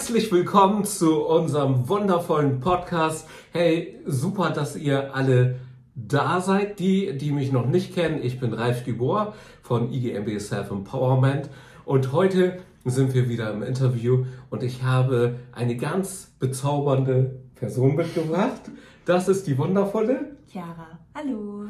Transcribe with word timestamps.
Herzlich 0.00 0.32
willkommen 0.32 0.86
zu 0.86 1.26
unserem 1.26 1.86
wundervollen 1.86 2.60
Podcast. 2.60 3.28
Hey, 3.52 4.00
super, 4.06 4.48
dass 4.48 4.74
ihr 4.74 5.14
alle 5.14 5.56
da 5.94 6.40
seid. 6.40 6.78
Die, 6.78 7.18
die 7.18 7.32
mich 7.32 7.52
noch 7.52 7.66
nicht 7.66 7.94
kennen, 7.94 8.20
ich 8.22 8.40
bin 8.40 8.54
Ralf 8.54 8.82
Dubor 8.82 9.34
von 9.62 9.92
IGMB 9.92 10.40
Self 10.40 10.70
Empowerment 10.70 11.50
und 11.84 12.12
heute 12.12 12.60
sind 12.86 13.12
wir 13.12 13.28
wieder 13.28 13.52
im 13.52 13.62
Interview 13.62 14.24
und 14.48 14.62
ich 14.62 14.82
habe 14.82 15.36
eine 15.52 15.76
ganz 15.76 16.32
bezaubernde 16.38 17.38
Person 17.54 17.94
mitgebracht. 17.94 18.70
Das 19.04 19.28
ist 19.28 19.46
die 19.46 19.58
wundervolle 19.58 20.34
Chiara. 20.50 20.98
Hallo. 21.14 21.66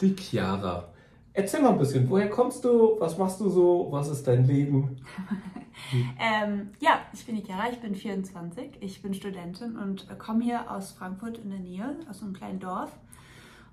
Die 0.00 0.14
Chiara. 0.14 0.92
Erzähl 1.32 1.60
mal 1.60 1.72
ein 1.72 1.78
bisschen, 1.78 2.08
woher 2.08 2.30
kommst 2.30 2.64
du? 2.64 2.94
Was 3.00 3.18
machst 3.18 3.40
du 3.40 3.48
so? 3.48 3.88
Was 3.90 4.08
ist 4.08 4.28
dein 4.28 4.46
Leben? 4.46 4.98
ähm, 6.20 6.70
ja, 6.80 7.00
ich 7.12 7.24
bin 7.26 7.36
die 7.36 7.42
Chiara, 7.42 7.70
ich 7.70 7.80
bin 7.80 7.94
24, 7.94 8.78
ich 8.80 9.02
bin 9.02 9.14
Studentin 9.14 9.76
und 9.76 10.06
komme 10.18 10.44
hier 10.44 10.70
aus 10.70 10.92
Frankfurt 10.92 11.38
in 11.38 11.50
der 11.50 11.58
Nähe, 11.60 11.96
aus 12.08 12.22
einem 12.22 12.32
kleinen 12.32 12.60
Dorf. 12.60 12.90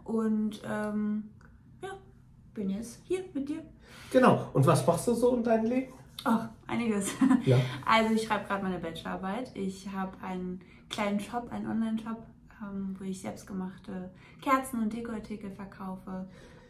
Und 0.03 0.61
ähm, 0.65 1.29
ja, 1.83 1.89
bin 2.53 2.69
jetzt 2.69 2.99
hier 3.03 3.23
mit 3.33 3.47
dir. 3.49 3.63
Genau. 4.11 4.49
Und 4.53 4.65
was 4.65 4.85
machst 4.87 5.07
du 5.07 5.13
so 5.13 5.35
in 5.35 5.43
deinem 5.43 5.65
Leben? 5.65 5.93
Ach, 6.23 6.49
einiges. 6.67 7.11
Ja. 7.45 7.57
Also 7.85 8.13
ich 8.13 8.23
schreibe 8.23 8.45
gerade 8.45 8.63
meine 8.63 8.79
Bachelorarbeit. 8.79 9.55
Ich 9.55 9.87
habe 9.89 10.11
einen 10.21 10.61
kleinen 10.89 11.19
Shop, 11.19 11.51
einen 11.51 11.67
Online-Shop, 11.67 12.25
ähm, 12.61 12.95
wo 12.99 13.03
ich 13.03 13.21
selbstgemachte 13.21 14.11
Kerzen 14.41 14.81
und 14.81 14.91
Dekoartikel 14.93 15.51
verkaufe. 15.51 16.27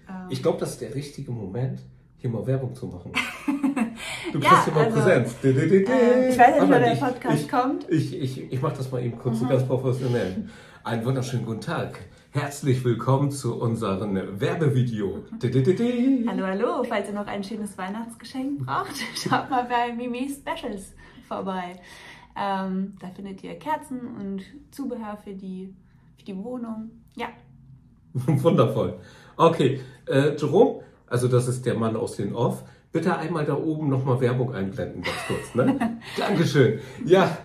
Ähm, 0.07 0.27
Ich 0.30 0.41
glaube, 0.41 0.59
das 0.59 0.71
ist 0.71 0.82
der 0.82 0.93
richtige 0.93 1.32
Moment, 1.32 1.82
hier 2.20 2.30
mal 2.30 2.46
Werbung 2.46 2.76
zu 2.76 2.88
machen. 2.88 3.12
Du 4.32 4.40
Ja, 4.40 4.50
kriegst 4.50 4.66
hier 4.66 4.73
mal 4.73 4.86
also, 4.86 4.98
Präsenz. 4.98 5.36
Äh, 5.44 6.30
ich 6.30 6.38
weiß 6.38 6.55
ja 6.55 6.62
nicht, 6.62 6.72
wann 6.72 6.82
der 6.84 6.96
Podcast 6.96 7.41
ich, 7.41 7.50
kommt. 7.50 7.90
Mhm. 7.90 7.96
Ich, 7.96 8.22
ich, 8.22 8.54
ich 8.54 8.62
mache 8.62 8.77
das 8.77 8.91
mal 8.91 9.04
eben 9.04 9.18
kurz, 9.18 9.46
ganz 9.48 9.66
professionell. 9.66 10.48
Einen 10.84 11.04
wunderschönen 11.04 11.46
guten 11.46 11.62
Tag. 11.62 11.99
Herzlich 12.30 12.84
willkommen 12.85 13.32
zu 13.32 13.60
unserem 13.60 14.40
Werbevideo. 14.40 15.24
Hallo, 16.27 16.46
hallo, 16.46 16.84
falls 16.84 17.08
ihr 17.08 17.13
noch 17.13 17.26
ein 17.26 17.43
schönes 17.43 17.77
Weihnachtsgeschenk 17.77 18.65
braucht, 18.65 18.96
schaut 19.15 19.49
mal 19.49 19.63
bei 19.63 19.93
Mimi 19.93 20.30
Specials 20.30 20.93
vorbei. 21.27 21.82
Ähm, 22.40 22.96
da 23.02 23.08
findet 23.10 23.43
ihr 23.43 23.55
Kerzen 23.55 23.99
und 24.20 24.43
Zubehör 24.71 25.18
für 25.24 25.34
die, 25.34 25.74
für 26.18 26.26
die 26.26 26.38
Wohnung. 26.38 26.91
Ja, 27.15 27.30
Wundervoll. 28.13 28.99
Okay, 29.38 29.82
äh, 30.08 30.36
Jerome, 30.36 30.82
also 31.10 31.27
das 31.27 31.48
ist 31.48 31.65
der 31.65 31.76
Mann 31.76 31.96
aus 31.96 32.15
den 32.15 32.34
Off. 32.34 32.63
Bitte 32.91 33.15
einmal 33.18 33.46
da 33.46 33.55
oben 33.55 33.90
nochmal 33.90 34.20
Werbung 34.20 34.54
einblenden, 34.54 35.04
ganz 35.04 35.18
kurz. 35.27 35.55
Ne? 35.55 35.99
Dankeschön. 36.18 36.79
Ja, 37.05 37.38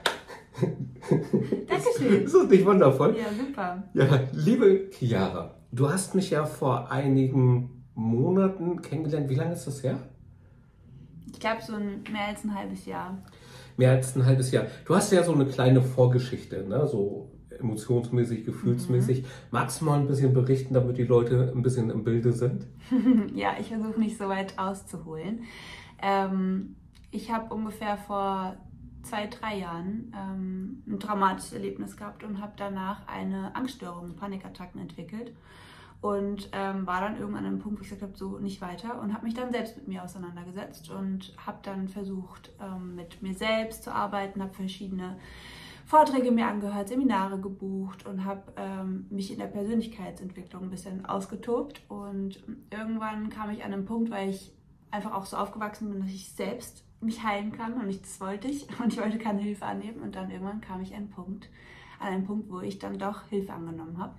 Dankeschön. 0.61 2.25
ist 2.25 2.35
das 2.35 2.49
nicht 2.49 2.65
wundervoll? 2.65 3.17
Ja, 3.19 3.27
super. 3.33 3.83
Ja, 3.95 4.21
liebe 4.33 4.89
Chiara, 4.91 5.57
du 5.73 5.91
hast 5.91 6.15
mich 6.15 6.31
ja 6.31 6.47
vor 6.47 6.91
einigen 6.91 7.85
Monaten 7.95 8.83
kennengelernt. 8.83 9.29
Wie 9.29 9.35
lange 9.35 9.53
ist 9.53 9.67
das 9.67 9.83
her? 9.83 9.99
Ich 11.33 11.41
glaube, 11.41 11.63
so 11.63 11.75
ein, 11.75 12.05
mehr 12.11 12.29
als 12.29 12.45
ein 12.45 12.55
halbes 12.55 12.87
Jahr. 12.87 13.19
Mehr 13.77 13.91
als 13.91 14.15
ein 14.15 14.25
halbes 14.25 14.53
Jahr. 14.53 14.67
Du 14.85 14.95
hast 14.95 15.13
ja 15.13 15.25
so 15.25 15.35
eine 15.35 15.47
kleine 15.47 15.83
Vorgeschichte, 15.83 16.65
ne? 16.69 16.87
so 16.87 17.34
emotionsmäßig, 17.61 18.45
gefühlsmäßig. 18.45 19.25
Magst 19.51 19.81
du 19.81 19.87
mal 19.87 20.01
ein 20.01 20.07
bisschen 20.07 20.33
berichten, 20.33 20.75
damit 20.75 20.99
die 20.99 21.05
Leute 21.05 21.53
ein 21.55 21.63
bisschen 21.63 21.91
im 21.91 22.05
Bilde 22.05 22.33
sind? 22.33 22.67
ja, 23.35 23.55
ich 23.59 23.69
versuche 23.69 23.99
nicht 23.99 24.19
so 24.19 24.29
weit 24.29 24.59
auszuholen. 24.59 25.45
Ähm, 26.03 26.77
ich 27.11 27.31
habe 27.31 27.55
ungefähr 27.55 27.97
vor 27.97 28.57
zwei, 29.05 29.27
drei 29.27 29.59
Jahren 29.59 30.13
ähm, 30.17 30.83
ein 30.87 30.99
traumatisches 30.99 31.53
Erlebnis 31.53 31.97
gehabt 31.97 32.25
und 32.25 32.41
habe 32.41 32.53
danach 32.57 33.07
eine 33.07 33.55
Angststörung, 33.55 34.17
Panikattacken 34.17 34.81
entwickelt. 34.81 35.33
Und 36.01 36.51
ähm, 36.53 36.87
war 36.87 37.01
dann 37.01 37.17
irgendwann 37.19 37.47
an 37.47 37.53
einem 37.53 37.59
Punkt, 37.61 37.79
wo 37.79 37.83
ich 37.83 37.89
gesagt 37.89 38.03
habe, 38.03 38.19
so 38.19 38.39
nicht 38.39 38.61
weiter. 38.61 39.01
Und 39.01 39.15
habe 39.15 39.25
mich 39.25 39.33
dann 39.33 39.53
selbst 39.53 39.77
mit 39.77 39.89
mir 39.89 40.05
auseinandergesetzt 40.05 40.91
und 40.91 41.35
habe 41.39 41.59
dann 41.63 41.89
versucht, 41.89 42.53
ähm, 42.61 42.95
mit 42.95 43.23
mir 43.23 43.33
selbst 43.33 43.85
zu 43.85 43.95
arbeiten, 43.95 44.43
habe 44.43 44.53
verschiedene 44.53 45.17
Vorträge 45.85 46.31
mir 46.31 46.47
angehört, 46.47 46.89
Seminare 46.89 47.39
gebucht 47.39 48.07
und 48.07 48.25
habe 48.25 48.53
ähm, 48.57 49.07
mich 49.11 49.31
in 49.31 49.39
der 49.39 49.47
Persönlichkeitsentwicklung 49.47 50.65
ein 50.65 50.71
bisschen 50.71 51.05
ausgetobt. 51.05 51.83
Und 51.89 52.43
irgendwann 52.71 53.29
kam 53.31 53.51
ich 53.51 53.65
an 53.65 53.73
einen 53.73 53.85
Punkt, 53.85 54.11
weil 54.11 54.31
ich 54.31 54.53
einfach 54.91 55.13
auch 55.13 55.27
so 55.27 55.37
aufgewachsen 55.37 55.91
bin, 55.91 56.01
dass 56.01 56.11
ich 56.11 56.33
selbst 56.33 56.85
mich 57.01 57.23
heilen 57.23 57.53
kann 57.53 57.75
und 57.75 57.91
ich, 57.91 58.01
das 58.01 58.19
wollte 58.21 58.49
ich 58.49 58.67
und 58.81 58.93
ich 58.93 59.01
wollte 59.01 59.19
keine 59.19 59.41
Hilfe 59.41 59.67
annehmen. 59.67 60.01
Und 60.01 60.15
dann 60.17 60.31
irgendwann 60.31 60.61
kam 60.61 60.81
ich 60.81 60.93
an 60.93 60.99
einen 60.99 61.11
Punkt, 61.11 61.51
an 62.01 62.09
einen 62.09 62.25
Punkt, 62.25 62.51
wo 62.51 62.61
ich 62.61 62.79
dann 62.79 62.99
doch 62.99 63.29
Hilfe 63.29 63.53
angenommen 63.53 63.99
habe 63.99 64.15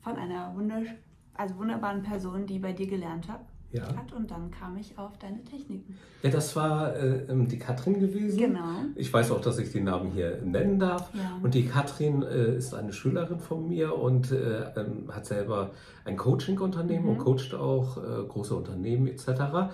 von 0.00 0.16
einer 0.16 0.54
wundersch 0.54 0.94
also 1.34 1.58
wunderbaren 1.58 2.02
Person, 2.02 2.46
die 2.46 2.58
bei 2.58 2.72
dir 2.72 2.86
gelernt 2.86 3.28
hat. 3.28 3.40
Ja. 3.72 3.82
hat. 3.96 4.12
Und 4.12 4.30
dann 4.30 4.50
kam 4.52 4.76
ich 4.76 4.96
auf 4.98 5.18
deine 5.18 5.42
Techniken. 5.44 5.96
Ja, 6.22 6.30
das 6.30 6.54
war 6.54 6.94
äh, 6.94 7.24
ähm, 7.28 7.48
die 7.48 7.58
Katrin 7.58 7.98
gewesen. 7.98 8.38
Genau. 8.38 8.84
Ich 8.94 9.12
weiß 9.12 9.32
auch, 9.32 9.40
dass 9.40 9.58
ich 9.58 9.72
den 9.72 9.84
Namen 9.84 10.12
hier 10.12 10.40
nennen 10.42 10.78
darf. 10.78 11.10
Ja. 11.12 11.38
Und 11.42 11.54
die 11.54 11.66
Katrin 11.66 12.22
äh, 12.22 12.54
ist 12.56 12.72
eine 12.72 12.92
Schülerin 12.92 13.40
von 13.40 13.68
mir 13.68 13.96
und 13.98 14.30
äh, 14.30 14.62
ähm, 14.76 15.10
hat 15.12 15.26
selber 15.26 15.72
ein 16.04 16.16
Coaching-Unternehmen 16.16 17.08
und 17.08 17.18
Mhm. 17.18 17.24
coacht 17.24 17.54
auch 17.54 17.96
äh, 17.96 18.24
große 18.28 18.54
Unternehmen 18.54 19.08
etc. 19.08 19.72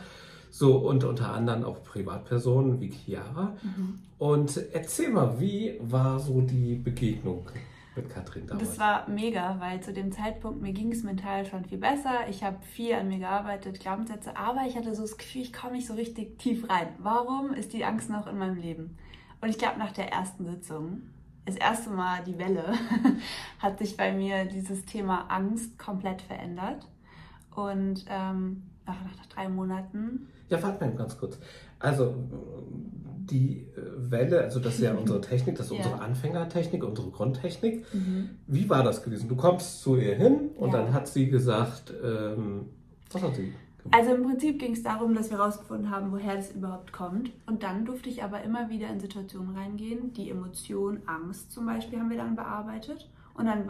So, 0.51 0.77
und 0.79 1.05
unter 1.05 1.33
anderem 1.35 1.65
auch 1.65 1.83
Privatpersonen 1.85 2.81
wie 2.81 2.89
Chiara. 2.91 3.55
Mhm. 3.63 3.99
Und 4.19 4.61
erzähl 4.73 5.11
mal, 5.11 5.39
wie 5.41 5.79
war 5.81 6.19
so 6.19 6.41
die 6.41 6.75
Begegnung 6.75 7.47
mit 7.97 8.11
Katrin 8.11 8.47
damals? 8.47 8.69
Das 8.69 8.79
war 8.79 9.09
mega, 9.09 9.57
weil 9.59 9.81
zu 9.81 9.93
dem 9.93 10.13
Zeitpunkt 10.13 10.63
mir 10.63 10.73
ging 10.73 10.93
es 10.93 11.03
mental 11.03 11.47
schon 11.47 11.65
viel 11.65 11.79
besser. 11.79 12.29
Ich 12.29 12.45
habe 12.45 12.59
viel 12.63 12.95
an 12.95 13.09
mir 13.09 13.19
gearbeitet, 13.19 13.81
Glaubenssätze, 13.81 14.37
aber 14.37 14.63
ich 14.67 14.77
hatte 14.77 14.95
so 14.95 15.03
das 15.03 15.19
Gefühl, 15.19 15.43
ich 15.43 15.53
komme 15.53 15.73
nicht 15.73 15.87
so 15.87 15.95
richtig 15.95 16.39
tief 16.39 16.69
rein. 16.69 16.89
Warum 16.99 17.53
ist 17.53 17.73
die 17.73 17.85
Angst 17.85 18.11
noch 18.11 18.27
in 18.27 18.39
meinem 18.39 18.57
Leben? 18.57 18.97
Und 19.41 19.49
ich 19.49 19.59
glaube, 19.59 19.79
nach 19.79 19.93
der 19.93 20.13
ersten 20.13 20.45
Sitzung, 20.45 21.03
das 21.47 21.57
erste 21.57 21.91
Mal 21.91 22.23
die 22.25 22.39
Welle, 22.39 22.75
hat 23.59 23.79
sich 23.79 23.97
bei 23.97 24.13
mir 24.13 24.45
dieses 24.45 24.85
Thema 24.85 25.27
Angst 25.29 25.79
komplett 25.79 26.23
verändert. 26.23 26.87
Und 27.55 28.05
ähm, 28.09 28.63
nach, 28.87 28.97
nach 29.17 29.27
drei 29.27 29.49
Monaten 29.49 30.29
Ja, 30.49 30.63
warte 30.63 30.85
mal 30.85 30.95
ganz 30.95 31.19
kurz. 31.19 31.39
Also 31.81 32.15
die 33.31 33.67
äh, 33.77 34.11
Welle, 34.11 34.43
also 34.43 34.61
das 34.61 34.75
ist 34.75 34.81
ja 34.83 34.95
unsere 35.03 35.21
Technik, 35.21 35.57
das 35.57 35.67
ist 35.67 35.73
Ja. 35.73 35.79
unsere 35.79 36.01
Anfängertechnik, 36.01 36.85
unsere 36.85 37.11
Grundtechnik. 37.11 37.85
Wie 38.47 38.69
war 38.71 38.83
das 38.83 39.03
gewesen? 39.03 39.29
Du 39.29 39.37
kommst 39.37 39.83
zu 39.83 39.97
ihr 39.97 40.15
hin 40.15 40.51
und 40.57 40.73
Ja. 40.73 40.79
dann 40.83 40.93
hat 40.95 41.09
sie 41.09 41.29
gesagt, 41.29 41.93
ähm, 42.05 42.67
was 43.13 43.23
hat 43.23 43.35
sie 43.35 43.43
gemacht? 43.47 43.57
Also 43.93 44.15
im 44.15 44.23
Prinzip 44.25 44.59
ging 44.59 44.73
es 44.73 44.83
darum, 44.83 45.15
dass 45.15 45.31
wir 45.31 45.39
herausgefunden 45.39 45.91
haben, 45.91 46.13
woher 46.13 46.37
das 46.37 46.53
überhaupt 46.53 46.93
kommt. 46.93 47.31
Und 47.47 47.63
dann 47.63 47.85
durfte 47.87 48.09
ich 48.11 48.23
aber 48.23 48.43
immer 48.43 48.69
wieder 48.69 48.89
in 48.89 49.01
Situationen 49.01 49.57
reingehen. 49.57 50.13
Die 50.13 50.29
Emotion 50.29 51.01
Angst 51.07 51.51
zum 51.53 51.65
Beispiel 51.67 51.99
haben 51.99 52.11
wir 52.11 52.19
dann 52.19 52.37
bearbeitet. 52.37 53.09
Und 53.33 53.47
dann 53.47 53.67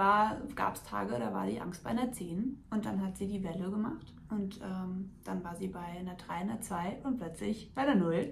gab 0.56 0.75
es 0.75 0.82
Tage, 0.82 1.12
da 1.19 1.32
war 1.32 1.47
die 1.47 1.60
Angst 1.60 1.84
bei 1.84 1.91
einer 1.91 2.10
10 2.10 2.56
und 2.71 2.84
dann 2.87 3.00
hat 3.06 3.16
sie 3.19 3.28
die 3.28 3.44
Welle 3.44 3.71
gemacht. 3.71 4.12
Und 4.31 4.61
ähm, 4.63 5.11
dann 5.25 5.43
war 5.45 5.55
sie 5.57 5.69
bei 5.69 5.81
einer 5.81 6.15
3, 6.15 6.35
einer 6.35 6.61
2 6.61 6.99
und 7.05 7.19
plötzlich 7.19 7.73
bei 7.75 7.83
einer 7.83 7.97
0. 7.97 8.29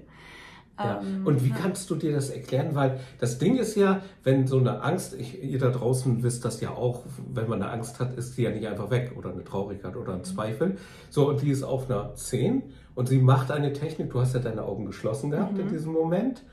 Ja. 0.79 1.01
Ähm, 1.01 1.27
Und 1.27 1.45
wie 1.45 1.51
kannst 1.51 1.91
du 1.91 1.97
dir 1.97 2.13
das 2.13 2.31
erklären? 2.31 2.75
Weil 2.75 3.01
das 3.19 3.39
Ding 3.39 3.57
ist 3.57 3.75
ja, 3.75 4.01
wenn 4.23 4.47
so 4.47 4.59
eine 4.59 4.81
Angst, 4.83 5.13
ich, 5.15 5.43
ihr 5.43 5.59
da 5.59 5.71
draußen 5.71 6.23
wisst 6.23 6.45
das 6.45 6.61
ja 6.61 6.71
auch, 6.71 7.03
wenn 7.35 7.49
man 7.49 7.63
eine 7.63 7.73
Angst 7.73 7.99
hat, 7.99 8.17
ist 8.17 8.39
die 8.39 8.43
ja 8.43 8.51
nicht 8.51 8.67
einfach 8.69 8.91
weg 8.91 9.15
oder 9.17 9.33
eine 9.33 9.43
Traurigkeit 9.43 9.97
oder 9.97 10.13
Mhm. 10.13 10.19
ein 10.21 10.25
Zweifel. 10.25 10.77
So, 11.11 11.29
und 11.29 11.43
die 11.43 11.51
ist 11.51 11.65
auf 11.65 11.91
einer 11.91 12.15
10 12.15 12.63
und 12.95 13.09
sie 13.09 13.19
macht 13.21 13.51
eine 13.51 13.73
Technik, 13.73 14.11
du 14.11 14.21
hast 14.21 14.35
ja 14.35 14.41
deine 14.41 14.63
Augen 14.63 14.87
geschlossen 14.87 15.31
gehabt 15.33 15.55
Mhm. 15.55 15.61
in 15.61 15.69
diesem 15.69 15.93
Moment. 15.93 16.45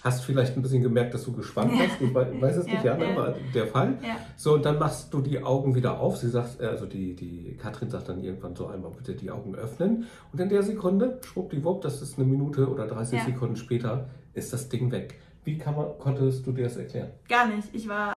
Hast 0.00 0.24
vielleicht 0.24 0.56
ein 0.56 0.62
bisschen 0.62 0.82
gemerkt, 0.82 1.14
dass 1.14 1.22
du 1.24 1.32
gespannt 1.32 1.72
Ja. 1.74 1.86
hast. 1.86 2.00
Ich 2.00 2.12
wei- 2.12 2.40
weiß 2.40 2.56
es 2.56 2.64
nicht, 2.66 2.82
ja, 2.82 2.98
Ja, 2.98 3.04
ja. 3.10 3.16
war 3.16 3.34
der 3.54 3.66
Fall. 3.68 3.98
Ja. 4.02 4.16
So, 4.36 4.54
und 4.54 4.64
dann 4.64 4.78
machst 4.78 5.14
du 5.14 5.20
die 5.20 5.40
Augen 5.42 5.74
wieder 5.76 6.00
auf. 6.00 6.16
Sie 6.16 6.28
sagt, 6.28 6.60
äh, 6.60 6.64
also 6.66 6.86
die, 6.86 7.14
die 7.14 7.56
Katrin 7.56 7.88
sagt 7.88 8.08
dann 8.08 8.20
irgendwann 8.22 8.56
so 8.56 8.66
einmal 8.66 8.90
bitte 8.90 9.14
die 9.14 9.30
Augen 9.30 9.54
öffnen. 9.54 10.06
Und 10.32 10.40
in 10.40 10.48
der 10.48 10.64
Sekunde, 10.64 11.20
schwuppdiwupp, 11.22 11.82
das 11.82 12.02
ist 12.02 12.18
eine 12.18 12.26
Minute 12.26 12.68
oder 12.68 12.86
30 12.88 13.20
Ja. 13.20 13.24
Sekunden 13.26 13.54
später, 13.56 14.08
ist 14.34 14.52
das 14.52 14.68
Ding 14.68 14.90
weg. 14.90 15.20
Wie 15.44 15.56
kann 15.58 15.76
man, 15.76 15.86
konntest 15.98 16.46
du 16.46 16.52
dir 16.52 16.64
das 16.64 16.76
erklären? 16.76 17.10
Gar 17.28 17.48
nicht. 17.48 17.68
Ich 17.72 17.88
war. 17.88 18.12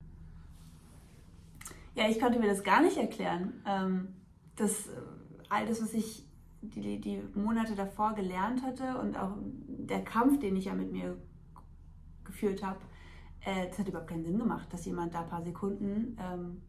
Ja, 1.96 2.08
ich 2.08 2.18
konnte 2.18 2.38
mir 2.38 2.48
das 2.48 2.64
gar 2.64 2.82
nicht 2.82 2.96
erklären. 2.96 3.52
Ähm, 3.66 4.08
das, 4.56 4.86
äh, 4.86 4.90
all 5.48 5.66
das, 5.66 5.82
was 5.82 5.92
ich 5.92 6.24
die, 6.62 6.98
die 7.00 7.20
Monate 7.34 7.74
davor 7.74 8.14
gelernt 8.14 8.62
hatte 8.62 8.98
und 9.00 9.16
auch 9.18 9.32
der 9.68 10.00
Kampf, 10.02 10.40
den 10.40 10.56
ich 10.56 10.64
ja 10.64 10.74
mit 10.74 10.90
mir 10.92 11.16
geführt 12.24 12.62
habe, 12.62 12.78
äh, 13.44 13.68
das 13.68 13.78
hat 13.78 13.88
überhaupt 13.88 14.08
keinen 14.08 14.24
Sinn 14.24 14.38
gemacht, 14.38 14.72
dass 14.72 14.84
jemand 14.86 15.14
da 15.14 15.22
ein 15.22 15.28
paar 15.28 15.42
Sekunden 15.42 16.16
ähm, 16.20 16.60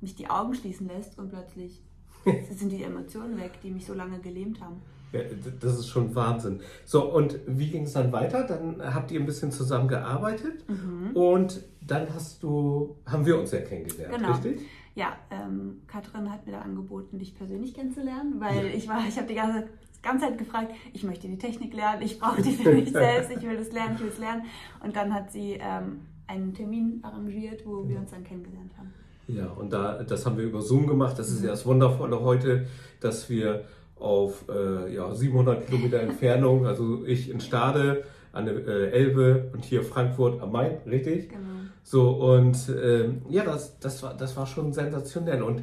mich 0.00 0.14
die 0.14 0.28
Augen 0.28 0.54
schließen 0.54 0.86
lässt 0.88 1.18
und 1.18 1.28
plötzlich 1.30 1.82
sind 2.50 2.70
die 2.72 2.82
Emotionen 2.82 3.38
weg, 3.38 3.60
die 3.62 3.70
mich 3.70 3.86
so 3.86 3.94
lange 3.94 4.18
gelähmt 4.20 4.60
haben. 4.60 4.82
Ja, 5.12 5.20
das 5.60 5.78
ist 5.78 5.88
schon 5.88 6.14
Wahnsinn. 6.16 6.60
So, 6.84 7.12
und 7.14 7.38
wie 7.46 7.70
ging 7.70 7.84
es 7.84 7.92
dann 7.92 8.10
weiter? 8.12 8.42
Dann 8.44 8.82
habt 8.92 9.10
ihr 9.12 9.20
ein 9.20 9.26
bisschen 9.26 9.52
zusammen 9.52 9.86
gearbeitet 9.88 10.68
Mhm. 10.68 11.12
und 11.14 11.62
dann 11.80 12.12
hast 12.12 12.42
du, 12.42 12.96
haben 13.06 13.24
wir 13.24 13.38
uns 13.38 13.52
ja 13.52 13.60
kennengelernt, 13.60 14.16
Genau. 14.16 14.32
richtig? 14.32 14.62
Ja, 14.96 15.16
ähm, 15.30 15.82
Katrin 15.86 16.30
hat 16.32 16.44
mir 16.46 16.52
da 16.52 16.62
angeboten, 16.62 17.18
dich 17.20 17.34
persönlich 17.36 17.74
kennenzulernen, 17.74 18.40
weil 18.40 18.66
Ja. 18.66 18.72
ich 18.74 18.88
war, 18.88 19.06
ich 19.06 19.16
habe 19.16 19.28
die 19.28 19.34
ganze, 19.34 19.68
ganze 20.06 20.26
Zeit 20.26 20.38
gefragt, 20.38 20.72
ich 20.92 21.02
möchte 21.04 21.28
die 21.28 21.38
Technik 21.38 21.74
lernen, 21.74 22.02
ich 22.02 22.18
brauche 22.18 22.42
die 22.42 22.52
für 22.62 22.72
mich 22.72 22.90
selbst, 22.90 23.30
ich 23.30 23.42
will 23.42 23.56
das 23.56 23.72
lernen, 23.72 23.94
ich 23.96 24.02
will 24.02 24.08
es 24.08 24.18
lernen. 24.18 24.42
Und 24.82 24.96
dann 24.96 25.12
hat 25.12 25.30
sie 25.30 25.58
ähm, 25.60 26.02
einen 26.26 26.54
Termin 26.54 27.00
arrangiert, 27.02 27.66
wo 27.66 27.88
wir 27.88 27.98
uns 27.98 28.10
dann 28.10 28.24
kennengelernt 28.24 28.72
haben. 28.78 28.92
Ja, 29.28 29.46
und 29.46 29.72
da, 29.72 30.02
das 30.04 30.24
haben 30.24 30.36
wir 30.36 30.44
über 30.44 30.62
Zoom 30.62 30.86
gemacht. 30.86 31.18
Das 31.18 31.30
ist 31.30 31.42
ja 31.42 31.50
das 31.50 31.66
Wundervolle 31.66 32.20
heute, 32.20 32.66
dass 33.00 33.28
wir 33.28 33.64
auf 33.98 34.44
äh, 34.48 34.94
ja, 34.94 35.12
700 35.14 35.66
Kilometer 35.66 36.00
Entfernung, 36.00 36.66
also 36.66 37.04
ich 37.06 37.30
in 37.30 37.40
Stade 37.40 38.04
an 38.32 38.44
der 38.44 38.66
äh, 38.66 38.90
Elbe 38.90 39.50
und 39.52 39.64
hier 39.64 39.82
Frankfurt 39.82 40.40
am 40.42 40.52
Main, 40.52 40.78
richtig? 40.86 41.30
Genau. 41.30 41.40
So, 41.82 42.10
und 42.10 42.56
ähm, 42.68 43.22
ja, 43.28 43.44
das, 43.44 43.78
das, 43.78 44.02
war, 44.02 44.14
das 44.14 44.36
war 44.36 44.46
schon 44.46 44.72
sensationell. 44.72 45.42
Und 45.42 45.62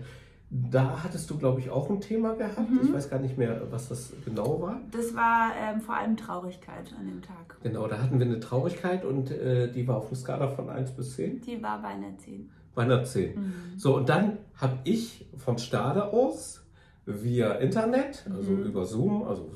da 0.55 1.03
hattest 1.03 1.29
du, 1.31 1.37
glaube 1.37 1.59
ich, 1.61 1.69
auch 1.71 1.89
ein 1.89 1.99
Thema 1.99 2.35
gehabt. 2.35 2.69
Mhm. 2.69 2.81
Ich 2.83 2.93
weiß 2.93 3.09
gar 3.09 3.19
nicht 3.19 3.37
mehr, 3.39 3.59
was 3.71 3.89
das 3.89 4.13
genau 4.23 4.61
war. 4.61 4.79
Das 4.91 5.15
war 5.15 5.51
ähm, 5.59 5.81
vor 5.81 5.95
allem 5.95 6.15
Traurigkeit 6.15 6.93
an 6.99 7.07
dem 7.07 7.21
Tag. 7.23 7.57
Genau, 7.63 7.87
da 7.87 7.99
hatten 7.99 8.19
wir 8.19 8.25
eine 8.27 8.39
Traurigkeit 8.39 9.03
und 9.03 9.31
äh, 9.31 9.71
die 9.71 9.87
war 9.87 9.97
auf 9.97 10.07
einer 10.07 10.15
Skala 10.15 10.47
von 10.49 10.69
1 10.69 10.91
bis 10.91 11.15
10. 11.15 11.41
Die 11.41 11.61
war 11.63 11.81
bei 11.81 11.87
einer 11.89 12.15
10. 12.17 12.49
Bei 12.75 12.83
einer 12.83 13.03
10. 13.03 13.35
Mhm. 13.35 13.53
So, 13.77 13.95
und 13.97 14.09
dann 14.09 14.37
habe 14.55 14.77
ich 14.83 15.27
von 15.37 15.57
Stade 15.57 16.13
aus 16.13 16.63
via 17.05 17.53
Internet, 17.53 18.25
also 18.33 18.51
Mhm. 18.51 18.63
über 18.63 18.85
Zoom, 18.85 19.23
also 19.23 19.51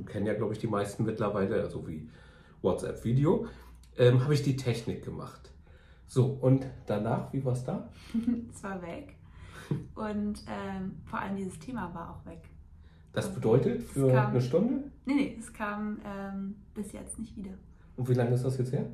äh, 0.00 0.04
kennen 0.10 0.26
ja, 0.26 0.34
glaube 0.34 0.54
ich, 0.54 0.58
die 0.58 0.66
meisten 0.66 1.04
mittlerweile, 1.04 1.60
also 1.62 1.86
wie 1.86 2.08
WhatsApp-Video, 2.62 3.46
ähm, 3.96 4.22
habe 4.24 4.34
ich 4.34 4.42
die 4.42 4.56
Technik 4.56 5.04
gemacht. 5.04 5.50
So, 6.06 6.26
und 6.40 6.66
danach, 6.86 7.32
wie 7.32 7.44
war 7.44 7.52
es 7.52 7.64
da? 7.64 7.88
Es 8.52 8.62
war 8.64 8.82
weg. 8.82 9.14
Und 9.94 10.44
ähm, 10.48 10.96
vor 11.04 11.18
allem 11.20 11.36
dieses 11.36 11.58
Thema 11.58 11.92
war 11.94 12.10
auch 12.10 12.26
weg. 12.26 12.48
Das 13.12 13.32
bedeutet 13.34 13.82
für 13.82 14.10
kam- 14.10 14.30
eine 14.30 14.40
Stunde? 14.40 14.84
Nee, 15.04 15.14
nee, 15.14 15.36
es 15.38 15.52
kam 15.52 15.98
ähm, 16.04 16.54
bis 16.74 16.92
jetzt 16.92 17.18
nicht 17.18 17.36
wieder. 17.36 17.52
Und 17.96 18.08
wie 18.08 18.14
lange 18.14 18.34
ist 18.34 18.44
das 18.44 18.56
jetzt 18.58 18.72
her? 18.72 18.86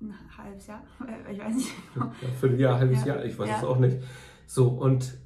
Ein 0.00 0.14
halbes 0.36 0.66
Jahr? 0.66 0.82
Ich 1.32 1.38
weiß 1.38 1.54
nicht 1.54 1.72
genau. 1.94 2.06
Ja, 2.06 2.28
für 2.40 2.46
ein 2.48 2.58
Jahr, 2.58 2.78
halbes 2.78 3.00
Ja. 3.04 3.14
Jahr, 3.16 3.24
ich 3.24 3.38
weiß 3.38 3.48
Ja. 3.48 3.58
es 3.58 3.64
auch 3.64 3.78
nicht. 3.78 3.98
So, 4.46 4.68
und 4.68 5.18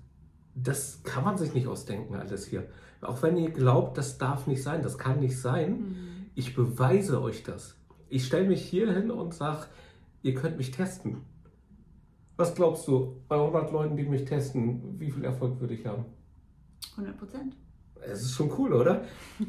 das 0.55 1.03
kann 1.03 1.25
man 1.25 1.37
sich 1.39 1.55
nicht 1.55 1.67
ausdenken, 1.67 2.15
alles 2.15 2.47
hier. 2.47 2.67
Auch 3.01 3.23
wenn 3.23 3.37
ihr 3.37 3.51
glaubt, 3.51 3.97
das 3.99 4.19
darf 4.19 4.47
nicht 4.47 4.63
sein, 4.63 4.83
das 4.83 4.99
kann 4.99 5.21
nicht 5.21 5.39
sein. 5.41 5.73
Mhm. 5.81 6.27
Ich 6.35 6.55
beweise 6.55 7.21
euch 7.23 7.43
das. 7.43 7.77
Ich 8.09 8.27
stelle 8.27 8.49
mich 8.49 8.63
hier 8.63 8.93
hin 8.93 9.11
und 9.11 9.35
sage, 9.35 9.67
ihr 10.23 10.35
könnt 10.35 10.57
mich 10.57 10.71
testen. 10.71 11.19
Was 12.41 12.55
glaubst 12.55 12.89
du, 12.89 13.21
bei 13.29 13.37
100 13.37 13.71
Leuten, 13.71 13.99
die 13.99 14.05
mich 14.05 14.25
testen, 14.25 14.99
wie 14.99 15.11
viel 15.11 15.27
Erfolg 15.27 15.61
würde 15.61 15.75
ich 15.75 15.85
haben? 15.85 16.07
100 16.93 17.19
Prozent. 17.19 17.55
Es 18.01 18.23
ist 18.23 18.33
schon 18.33 18.51
cool, 18.57 18.73
oder? 18.73 19.03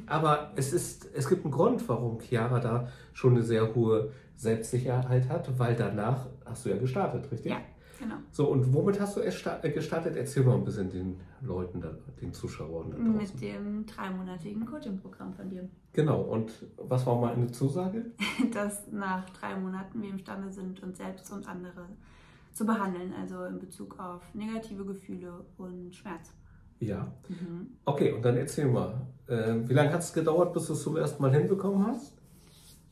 Aber 0.07 0.51
es, 0.57 0.73
ist, 0.73 1.09
es 1.13 1.29
gibt 1.29 1.45
einen 1.45 1.53
Grund, 1.53 1.88
warum 1.88 2.19
Chiara 2.19 2.59
da 2.59 2.89
schon 3.13 3.31
eine 3.35 3.43
sehr 3.43 3.73
hohe 3.73 4.11
Selbstsicherheit 4.35 5.29
hat, 5.29 5.57
weil 5.57 5.73
danach 5.73 6.27
hast 6.43 6.65
du 6.65 6.69
ja 6.69 6.75
gestartet, 6.75 7.31
richtig? 7.31 7.53
Ja, 7.53 7.61
genau. 7.97 8.15
So, 8.29 8.49
und 8.49 8.73
womit 8.73 8.99
hast 8.99 9.15
du 9.15 9.21
äh, 9.21 9.71
gestartet? 9.71 10.17
Erzähl 10.17 10.44
mal 10.44 10.55
ein 10.55 10.65
bisschen 10.65 10.89
den 10.89 11.15
Leuten, 11.39 11.81
den 12.19 12.33
Zuschauern 12.33 12.91
da 12.91 12.97
draußen. 12.97 13.15
Mit 13.15 13.41
dem 13.41 13.85
dreimonatigen 13.85 14.65
Coaching-Programm 14.65 15.33
von 15.33 15.49
dir. 15.49 15.69
Genau, 15.94 16.23
und 16.23 16.51
was 16.75 17.05
war 17.05 17.17
mal 17.17 17.35
eine 17.35 17.49
Zusage? 17.51 18.07
Dass 18.53 18.91
nach 18.91 19.29
drei 19.29 19.55
Monaten 19.55 20.01
wir 20.01 20.09
imstande 20.09 20.51
sind, 20.51 20.83
uns 20.83 20.97
selbst 20.97 21.31
und 21.31 21.47
andere 21.47 21.85
zu 21.85 22.20
behandeln. 22.65 23.13
Also 23.19 23.44
in 23.45 23.59
Bezug 23.59 24.00
auf 24.00 24.21
negative 24.33 24.86
Gefühle 24.86 25.45
und 25.57 25.95
Schmerz. 25.95 26.33
Ja. 26.80 27.12
Mhm. 27.30 27.68
Okay, 27.86 28.12
und 28.12 28.24
dann 28.24 28.38
erzähl 28.38 28.68
mal, 28.68 29.01
äh, 29.27 29.56
wie 29.68 29.74
lange 29.74 29.92
hat 29.94 30.00
es 30.01 30.13
gedauert, 30.13 30.53
bis 30.53 30.68
du 30.68 30.74
es 30.74 30.81
zum 30.83 30.98
ersten 30.98 31.21
Mal 31.21 31.31
hinbekommen 31.33 31.86
hast? 31.88 32.18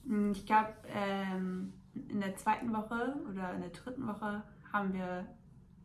Mm, 0.06 0.32
Ich 0.32 0.46
glaube, 0.46 0.70
ähm, 0.94 1.74
in 2.08 2.20
der 2.20 2.36
zweiten 2.36 2.72
Woche 2.72 3.16
oder 3.30 3.54
in 3.56 3.62
der 3.62 3.70
dritten 3.72 4.08
Woche 4.08 4.44
haben 4.72 4.94
wir 4.94 5.26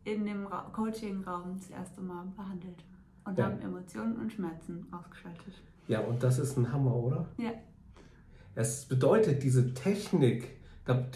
in 0.03 0.23
dem 0.23 0.45
Ra 0.45 0.69
Coaching-Raum 0.71 1.55
das 1.57 1.69
erste 1.71 1.99
Mal 2.01 2.25
behandelt 2.37 2.83
und 3.25 3.37
Ja. 3.37 3.45
haben 3.45 3.59
Emotionen 3.61 4.15
und 4.17 4.31
Schmerzen 4.31 4.85
ausgeschaltet. 4.91 5.53
Ja, 5.87 5.99
und 6.01 6.21
das 6.21 6.37
ist 6.37 6.57
ein 6.57 6.71
Hammer, 6.71 6.95
oder? 6.95 7.25
Ja. 7.37 7.51
Es 8.53 8.85
bedeutet, 8.85 9.41
diese 9.43 9.73
Technik, 9.73 10.57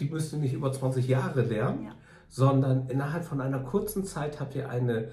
die 0.00 0.08
müsst 0.10 0.32
ihr 0.32 0.40
nicht 0.40 0.52
über 0.54 0.72
20 0.72 1.06
Jahre 1.08 1.42
lernen, 1.42 1.84
Ja. 1.84 1.92
Sondern 2.30 2.88
innerhalb 2.88 3.24
von 3.24 3.40
einer 3.40 3.58
kurzen 3.58 4.04
Zeit 4.04 4.40
habt 4.40 4.54
ihr 4.54 4.70
eine 4.70 5.08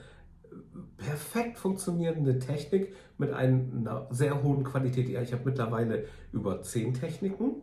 perfekt 0.97 1.57
funktionierende 1.57 2.39
Technik 2.39 2.95
mit 3.17 3.33
einer 3.33 4.07
sehr 4.11 4.43
hohen 4.43 4.63
Qualität. 4.63 5.09
Ja, 5.09 5.21
ich 5.21 5.33
habe 5.33 5.43
mittlerweile 5.45 6.05
über 6.31 6.61
10 6.61 6.93
Techniken. 6.93 7.61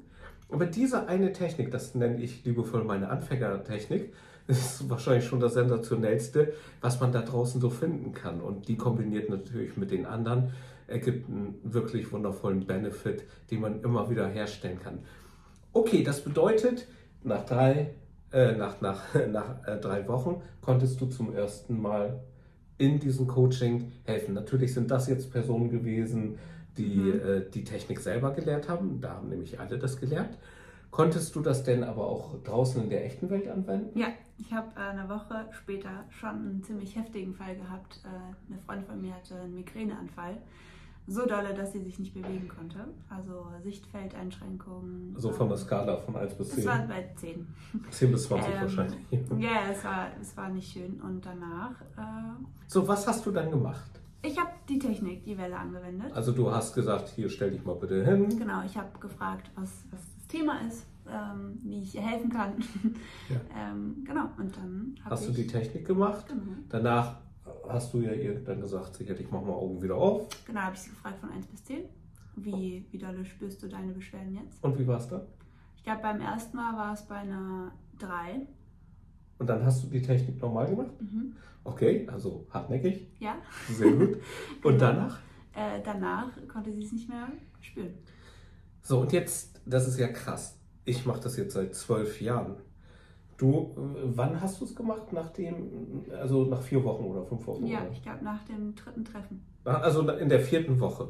Aber 0.50 0.66
diese 0.66 1.08
eine 1.08 1.32
Technik, 1.32 1.70
das 1.70 1.94
nenne 1.94 2.20
ich 2.20 2.44
liebevoll 2.44 2.84
meine 2.84 3.08
Anfängertechnik, 3.08 4.12
ist 4.46 4.90
wahrscheinlich 4.90 5.24
schon 5.24 5.40
das 5.40 5.54
sensationellste, 5.54 6.52
was 6.80 7.00
man 7.00 7.12
da 7.12 7.22
draußen 7.22 7.60
so 7.60 7.70
finden 7.70 8.12
kann. 8.12 8.40
Und 8.40 8.68
die 8.68 8.76
kombiniert 8.76 9.30
natürlich 9.30 9.76
mit 9.76 9.90
den 9.90 10.04
anderen, 10.04 10.50
ergibt 10.86 11.30
einen 11.30 11.58
wirklich 11.62 12.12
wundervollen 12.12 12.66
Benefit, 12.66 13.24
den 13.50 13.62
man 13.62 13.80
immer 13.80 14.10
wieder 14.10 14.28
herstellen 14.28 14.78
kann. 14.78 14.98
Okay, 15.72 16.02
das 16.02 16.22
bedeutet, 16.22 16.86
nach 17.22 17.46
drei, 17.46 17.94
äh, 18.34 18.56
nach, 18.56 18.80
nach, 18.80 19.02
nach 19.30 19.66
äh, 19.66 19.78
drei 19.78 20.06
Wochen 20.08 20.42
konntest 20.60 21.00
du 21.00 21.06
zum 21.06 21.34
ersten 21.34 21.80
Mal 21.80 22.20
in 22.76 22.98
diesem 22.98 23.26
Coaching 23.28 23.92
helfen. 24.04 24.34
Natürlich 24.34 24.74
sind 24.74 24.90
das 24.90 25.06
jetzt 25.08 25.30
Personen 25.30 25.70
gewesen, 25.70 26.38
die 26.76 26.96
Mhm. 26.96 27.20
äh, 27.20 27.50
die 27.50 27.62
Technik 27.64 28.00
selber 28.00 28.32
gelernt 28.32 28.68
haben. 28.68 29.00
Da 29.00 29.10
haben 29.14 29.28
nämlich 29.28 29.60
alle 29.60 29.78
das 29.78 29.98
gelernt. 30.00 30.36
Konntest 30.90 31.34
du 31.34 31.40
das 31.40 31.62
denn 31.64 31.82
aber 31.84 32.06
auch 32.06 32.42
draußen 32.44 32.82
in 32.82 32.88
der 32.90 33.04
echten 33.04 33.30
Welt 33.30 33.48
anwenden? 33.48 33.96
Ja, 33.98 34.08
ich 34.38 34.52
habe 34.52 34.68
äh, 34.76 34.80
eine 34.80 35.08
Woche 35.08 35.46
später 35.52 36.04
schon 36.10 36.30
einen 36.30 36.62
ziemlich 36.64 36.96
heftigen 36.96 37.34
Fall 37.34 37.56
gehabt. 37.56 38.00
Äh, 38.04 38.52
eine 38.52 38.60
Freundin 38.62 38.86
von 38.86 39.00
mir 39.00 39.14
hatte 39.14 39.36
einen 39.40 39.54
Migräneanfall. 39.54 40.36
So 41.06 41.26
dolle, 41.26 41.52
dass 41.52 41.72
sie 41.72 41.82
sich 41.82 41.98
nicht 41.98 42.14
bewegen 42.14 42.48
konnte. 42.48 42.86
Also 43.10 43.46
Sichtfeldeinschränkungen. 43.62 45.14
So 45.18 45.30
von 45.32 45.48
der 45.48 45.58
Skala 45.58 45.96
von 45.98 46.16
1 46.16 46.34
bis 46.34 46.48
Es 46.48 46.54
10. 46.56 46.64
war 46.66 46.78
bei 46.86 47.10
10. 47.16 47.46
10 47.90 48.12
bis 48.12 48.24
20 48.24 48.48
Ähm, 48.54 48.60
wahrscheinlich. 48.62 48.98
Ja, 49.38 49.50
es 49.70 49.84
war, 49.84 50.06
es 50.20 50.36
war 50.36 50.48
nicht 50.48 50.72
schön. 50.72 51.00
Und 51.00 51.24
danach, 51.26 51.72
äh, 51.96 52.44
So, 52.66 52.86
was 52.88 53.06
hast 53.06 53.24
du 53.26 53.30
dann 53.30 53.50
gemacht? 53.50 53.90
ich 54.22 54.38
habe 54.38 54.50
die 54.70 54.78
Technik, 54.78 55.22
die 55.24 55.36
Welle 55.36 55.54
angewendet. 55.58 56.10
Also 56.14 56.32
du 56.32 56.50
hast 56.50 56.74
gesagt, 56.74 57.10
hier 57.10 57.28
stell 57.28 57.50
dich 57.50 57.62
mal 57.64 57.74
bitte 57.76 58.02
hin. 58.02 58.26
Genau, 58.38 58.62
ich 58.64 58.74
habe 58.76 58.98
gefragt, 58.98 59.50
was, 59.54 59.68
was 59.90 60.00
das 60.16 60.26
Thema 60.28 60.60
ist, 60.66 60.86
ähm, 61.06 61.58
wie 61.62 61.82
ich 61.82 61.94
ihr 61.94 62.00
helfen 62.00 62.30
kann. 62.30 62.52
Ja. 63.28 63.36
ähm, 63.70 64.02
genau, 64.06 64.30
und 64.38 64.56
dann 64.56 64.94
habe 65.04 65.10
Hast 65.14 65.28
ich... 65.28 65.34
du 65.36 65.42
die 65.42 65.46
Technik 65.46 65.86
gemacht? 65.86 66.24
Genau, 66.26 66.40
Danach 66.70 67.16
hast 67.68 67.92
du 67.94 68.00
ja 68.00 68.12
ihr 68.12 68.40
dann 68.44 68.60
gesagt, 68.60 68.94
sicherlich 68.94 69.30
mach 69.30 69.42
mal 69.42 69.52
Augen 69.52 69.82
wieder 69.82 69.96
auf. 69.96 70.26
genau 70.46 70.60
habe 70.60 70.74
ich 70.74 70.80
sie 70.82 70.90
gefragt 70.90 71.18
von 71.20 71.30
1 71.30 71.46
bis 71.46 71.64
10. 71.64 71.84
Wie, 72.36 72.84
wie 72.90 72.98
dolle 72.98 73.24
spürst 73.24 73.62
du 73.62 73.68
deine 73.68 73.92
Beschwerden 73.92 74.34
jetzt? 74.34 74.62
Und 74.64 74.78
wie 74.78 74.86
war 74.86 74.98
es 74.98 75.08
dann? 75.08 75.22
Ich 75.76 75.84
glaube, 75.84 76.02
beim 76.02 76.20
ersten 76.20 76.56
Mal 76.56 76.76
war 76.76 76.92
es 76.94 77.02
bei 77.02 77.16
einer 77.16 77.72
3. 77.98 78.46
Und 79.38 79.46
dann 79.48 79.64
hast 79.64 79.84
du 79.84 79.88
die 79.88 80.02
Technik 80.02 80.40
normal 80.40 80.66
gemacht? 80.68 81.00
Mhm. 81.00 81.36
Okay, 81.64 82.06
also 82.10 82.46
hartnäckig, 82.50 83.08
Ja, 83.20 83.36
sehr 83.70 83.92
gut. 83.92 84.16
Und 84.62 84.78
Genau. 84.78 84.78
danach? 84.78 85.18
äh, 85.54 85.80
danach 85.84 86.28
konnte 86.48 86.72
sie 86.72 86.82
es 86.82 86.92
nicht 86.92 87.08
mehr 87.08 87.28
spüren. 87.60 87.94
So, 88.82 89.00
und 89.00 89.12
jetzt, 89.12 89.60
das 89.64 89.88
ist 89.88 89.98
ja 89.98 90.08
krass. 90.08 90.58
Ich 90.84 91.06
mache 91.06 91.20
das 91.20 91.36
jetzt 91.38 91.54
seit 91.54 91.74
zwölf 91.74 92.20
Jahren. 92.20 92.56
Du, 93.36 93.74
äh, 93.76 94.16
wann 94.16 94.40
hast 94.40 94.60
du 94.60 94.64
es 94.64 94.74
gemacht? 94.74 95.12
Nach 95.12 95.30
dem, 95.30 96.04
also 96.12 96.44
nach 96.44 96.62
vier 96.62 96.82
Wochen 96.84 97.04
oder 97.04 97.24
fünf 97.24 97.46
Wochen? 97.46 97.66
Ja, 97.66 97.82
Oder? 97.82 97.90
ich 97.90 98.02
glaube, 98.02 98.24
nach 98.24 98.44
dem 98.44 98.74
dritten 98.74 99.04
Treffen. 99.04 99.44
Also 99.64 100.08
in 100.10 100.28
der 100.28 100.40
vierten 100.40 100.78
Woche. 100.78 101.08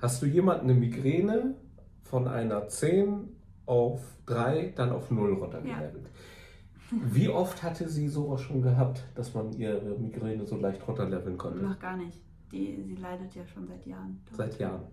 Hast 0.00 0.22
du 0.22 0.26
jemanden 0.26 0.70
eine 0.70 0.74
Migräne 0.78 1.56
von 2.02 2.28
einer 2.28 2.68
10 2.68 3.28
auf 3.66 4.00
3, 4.26 4.74
dann 4.76 4.90
auf 4.90 5.10
0 5.10 5.32
runtergelevelt? 5.34 6.10
Wie 6.90 7.28
oft 7.28 7.62
hatte 7.62 7.88
sie 7.88 8.08
sowas 8.08 8.40
schon 8.40 8.62
gehabt, 8.62 9.04
dass 9.14 9.34
man 9.34 9.52
ihre 9.52 9.98
Migräne 9.98 10.46
so 10.46 10.56
leicht 10.56 10.86
runterleveln 10.86 11.36
konnte? 11.36 11.58
Noch 11.58 11.78
gar 11.78 11.96
nicht. 11.96 12.18
Die, 12.52 12.82
sie 12.82 12.94
leidet 12.94 13.34
ja 13.34 13.46
schon 13.46 13.66
seit 13.66 13.84
Jahren. 13.86 14.22
Seit 14.32 14.58
Jahren. 14.58 14.84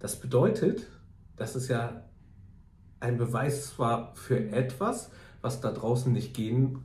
Das 0.00 0.18
bedeutet, 0.18 0.88
das 1.36 1.54
ist 1.54 1.68
ja 1.68 2.07
ein 3.00 3.18
Beweis 3.18 3.68
zwar 3.74 4.14
für 4.14 4.50
etwas, 4.50 5.10
was 5.40 5.60
da 5.60 5.70
draußen 5.72 6.12
nicht 6.12 6.34
gehen 6.34 6.78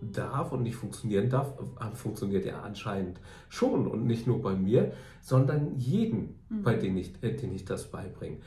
darf 0.00 0.52
und 0.52 0.62
nicht 0.62 0.76
funktionieren 0.76 1.28
darf, 1.28 1.52
funktioniert 1.94 2.46
ja 2.46 2.60
anscheinend 2.62 3.20
schon 3.48 3.86
und 3.86 4.06
nicht 4.06 4.26
nur 4.26 4.40
bei 4.40 4.54
mir, 4.54 4.92
sondern 5.20 5.78
jeden, 5.78 6.36
mhm. 6.48 6.62
bei 6.62 6.74
dem 6.74 6.96
ich, 6.96 7.22
äh, 7.22 7.32
den 7.32 7.54
ich 7.54 7.64
das 7.64 7.90
beibringe. 7.90 8.38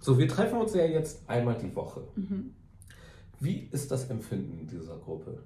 So, 0.00 0.18
wir 0.18 0.28
treffen 0.28 0.58
uns 0.58 0.74
ja 0.74 0.84
jetzt 0.84 1.28
einmal 1.28 1.56
die 1.56 1.74
Woche. 1.76 2.02
Mhm. 2.16 2.54
Wie 3.40 3.68
ist 3.70 3.90
das 3.90 4.08
Empfinden 4.08 4.58
in 4.60 4.66
dieser 4.66 4.96
Gruppe? 4.96 5.42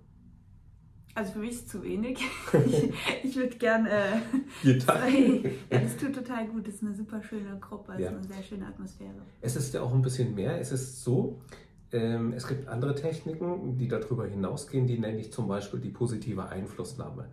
Also 1.17 1.33
für 1.33 1.39
mich 1.39 1.53
ist 1.53 1.63
es 1.63 1.69
zu 1.69 1.83
wenig. 1.83 2.19
ich, 2.67 2.93
ich 3.25 3.37
würde 3.37 3.57
gerne. 3.57 3.89
Äh, 3.89 4.19
Jeden 4.63 4.81
Tag. 4.81 5.01
ja, 5.71 5.79
das 5.81 5.97
tut 5.97 6.15
total 6.15 6.47
gut. 6.47 6.69
Das 6.69 6.75
ist 6.75 6.83
eine 6.83 6.95
super 6.95 7.23
schöne 7.23 7.59
Gruppe. 7.59 7.95
Es 7.95 8.01
ja. 8.01 8.11
ist 8.11 8.17
eine 8.17 8.25
sehr 8.25 8.43
schöne 8.43 8.67
Atmosphäre. 8.67 9.15
Es 9.41 9.57
ist 9.57 9.73
ja 9.73 9.81
auch 9.81 9.95
ein 9.95 10.03
bisschen 10.03 10.35
mehr. 10.35 10.61
Es 10.61 10.73
ist 10.73 11.03
so, 11.03 11.41
ähm, 11.91 12.35
es 12.35 12.47
gibt 12.47 12.69
andere 12.69 12.95
Techniken, 12.95 13.79
die 13.79 13.89
darüber 13.89 14.27
hinausgehen. 14.27 14.87
Die 14.87 14.99
nenne 14.99 15.19
ich 15.19 15.33
zum 15.33 15.49
Beispiel 15.49 15.81
die 15.81 15.89
positive 15.89 16.51
Einflussnahme. 16.51 17.31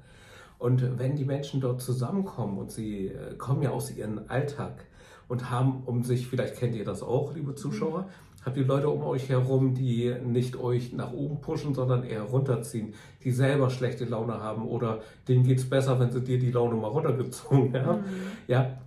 Und 0.59 0.97
wenn 0.97 1.17
die 1.17 1.25
Menschen 1.25 1.59
dort 1.59 1.81
zusammenkommen 1.81 2.57
und 2.59 2.71
sie 2.71 3.07
äh, 3.07 3.35
kommen 3.35 3.63
ja 3.63 3.71
aus 3.71 3.93
ihrem 3.93 4.21
Alltag 4.29 4.85
und 5.27 5.51
haben 5.51 5.83
um 5.83 6.03
sich, 6.03 6.29
vielleicht 6.29 6.55
kennt 6.55 6.73
ihr 6.73 6.85
das 6.85 7.03
auch, 7.03 7.35
liebe 7.35 7.53
Zuschauer, 7.53 8.03
mhm 8.03 8.32
Habt 8.45 8.57
ihr 8.57 8.65
Leute 8.65 8.89
um 8.89 9.03
euch 9.03 9.29
herum, 9.29 9.73
die 9.73 10.13
nicht 10.25 10.55
euch 10.57 10.93
nach 10.93 11.13
oben 11.13 11.39
pushen, 11.41 11.73
sondern 11.73 12.03
eher 12.03 12.23
runterziehen, 12.23 12.93
die 13.23 13.31
selber 13.31 13.69
schlechte 13.69 14.05
Laune 14.05 14.33
haben 14.33 14.67
oder 14.67 15.01
denen 15.27 15.43
geht 15.43 15.59
es 15.59 15.69
besser, 15.69 15.99
wenn 15.99 16.11
sie 16.11 16.21
dir 16.21 16.39
die 16.39 16.51
Laune 16.51 16.75
mal 16.75 16.87
runtergezogen 16.87 17.73
haben? 17.85 18.01
Mhm. 18.01 18.05
Ja, 18.47 18.77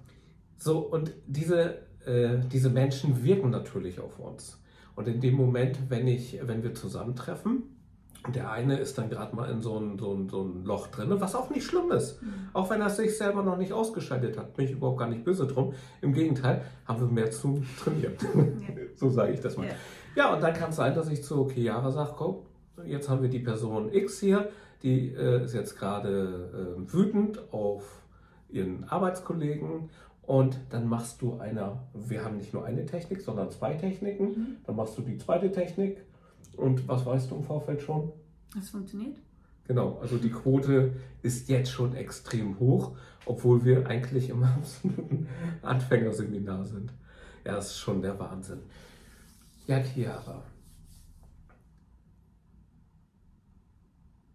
so 0.58 0.78
und 0.78 1.12
diese, 1.26 1.78
äh, 2.04 2.38
diese 2.52 2.70
Menschen 2.70 3.24
wirken 3.24 3.50
natürlich 3.50 4.00
auf 4.00 4.18
uns. 4.18 4.60
Und 4.94 5.08
in 5.08 5.20
dem 5.20 5.34
Moment, 5.34 5.78
wenn, 5.88 6.06
ich, 6.08 6.38
wenn 6.42 6.62
wir 6.62 6.74
zusammentreffen, 6.74 7.75
der 8.32 8.50
eine 8.50 8.78
ist 8.78 8.98
dann 8.98 9.10
gerade 9.10 9.34
mal 9.34 9.50
in 9.50 9.60
so 9.60 9.78
ein, 9.78 9.98
so, 9.98 10.12
ein, 10.12 10.28
so 10.28 10.42
ein 10.42 10.64
Loch 10.64 10.88
drin, 10.88 11.14
was 11.18 11.34
auch 11.34 11.50
nicht 11.50 11.64
schlimm 11.64 11.90
ist. 11.92 12.22
Mhm. 12.22 12.48
Auch 12.52 12.70
wenn 12.70 12.80
er 12.80 12.90
sich 12.90 13.16
selber 13.16 13.42
noch 13.42 13.56
nicht 13.56 13.72
ausgeschaltet 13.72 14.38
hat. 14.38 14.54
Bin 14.54 14.66
ich 14.66 14.72
überhaupt 14.72 14.98
gar 14.98 15.08
nicht 15.08 15.24
böse 15.24 15.46
drum. 15.46 15.74
Im 16.00 16.12
Gegenteil, 16.12 16.62
haben 16.84 17.00
wir 17.00 17.08
mehr 17.08 17.30
zu 17.30 17.62
trainieren. 17.82 18.14
Ja. 18.20 18.74
so 18.94 19.10
sage 19.10 19.32
ich 19.32 19.40
das 19.40 19.56
mal. 19.56 19.66
Ja, 19.66 19.74
ja 20.16 20.34
und 20.34 20.42
dann 20.42 20.54
kann 20.54 20.70
es 20.70 20.76
sein, 20.76 20.94
dass 20.94 21.08
ich 21.08 21.22
zu 21.22 21.48
Chiara 21.48 21.90
sage, 21.90 22.14
komm, 22.16 22.36
jetzt 22.84 23.08
haben 23.08 23.22
wir 23.22 23.28
die 23.28 23.40
Person 23.40 23.92
X 23.92 24.20
hier, 24.20 24.48
die 24.82 25.12
äh, 25.12 25.44
ist 25.44 25.54
jetzt 25.54 25.78
gerade 25.78 26.76
äh, 26.78 26.92
wütend 26.92 27.52
auf 27.52 28.02
ihren 28.48 28.84
Arbeitskollegen 28.84 29.90
und 30.22 30.58
dann 30.70 30.88
machst 30.88 31.22
du 31.22 31.38
einer, 31.38 31.84
wir 31.94 32.24
haben 32.24 32.36
nicht 32.36 32.52
nur 32.52 32.64
eine 32.64 32.84
Technik, 32.84 33.22
sondern 33.22 33.50
zwei 33.50 33.74
Techniken, 33.74 34.24
mhm. 34.24 34.56
dann 34.64 34.76
machst 34.76 34.98
du 34.98 35.02
die 35.02 35.18
zweite 35.18 35.50
Technik 35.52 35.98
und 36.56 36.86
was 36.88 37.04
weißt 37.04 37.30
du 37.30 37.36
im 37.36 37.42
Vorfeld 37.42 37.82
schon? 37.82 38.12
Es 38.58 38.70
funktioniert. 38.70 39.16
Genau, 39.66 39.98
also 40.00 40.16
die 40.16 40.30
Quote 40.30 40.92
ist 41.22 41.48
jetzt 41.48 41.70
schon 41.70 41.94
extrem 41.96 42.58
hoch, 42.60 42.96
obwohl 43.24 43.64
wir 43.64 43.86
eigentlich 43.86 44.30
im 44.30 44.42
absoluten 44.44 45.28
Anfängerseminar 45.62 46.64
sind. 46.64 46.92
Ja, 47.44 47.56
das 47.56 47.70
ist 47.70 47.78
schon 47.78 48.00
der 48.00 48.18
Wahnsinn. 48.18 48.60
Ja, 49.66 49.82
Chiara. 49.82 50.42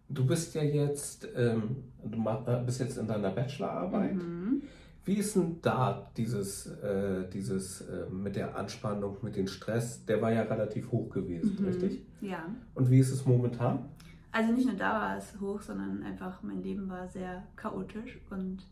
Du 0.08 0.26
bist 0.26 0.54
ja 0.54 0.62
jetzt, 0.62 1.26
ähm, 1.34 1.84
du 2.04 2.18
äh, 2.28 2.62
bist 2.66 2.80
jetzt 2.80 2.98
in 2.98 3.06
deiner 3.06 3.30
Bachelorarbeit. 3.30 4.14
Mhm. 4.14 4.62
Wie 5.04 5.14
ist 5.14 5.34
denn 5.34 5.60
da 5.62 6.10
dieses, 6.16 6.66
äh, 6.66 7.28
dieses 7.28 7.80
äh, 7.80 8.08
mit 8.08 8.36
der 8.36 8.56
Anspannung, 8.56 9.16
mit 9.22 9.34
dem 9.34 9.48
Stress? 9.48 10.04
Der 10.04 10.22
war 10.22 10.32
ja 10.32 10.42
relativ 10.42 10.92
hoch 10.92 11.10
gewesen, 11.10 11.56
mhm. 11.58 11.66
richtig? 11.66 12.02
Ja. 12.20 12.44
Und 12.74 12.90
wie 12.90 13.00
ist 13.00 13.10
es 13.10 13.26
momentan? 13.26 13.88
Also 14.30 14.52
nicht 14.52 14.66
nur 14.66 14.76
da 14.76 14.92
war 14.92 15.16
es 15.18 15.38
hoch, 15.40 15.60
sondern 15.60 16.02
einfach 16.04 16.42
mein 16.42 16.62
Leben 16.62 16.88
war 16.88 17.08
sehr 17.08 17.42
chaotisch 17.56 18.18
und 18.30 18.64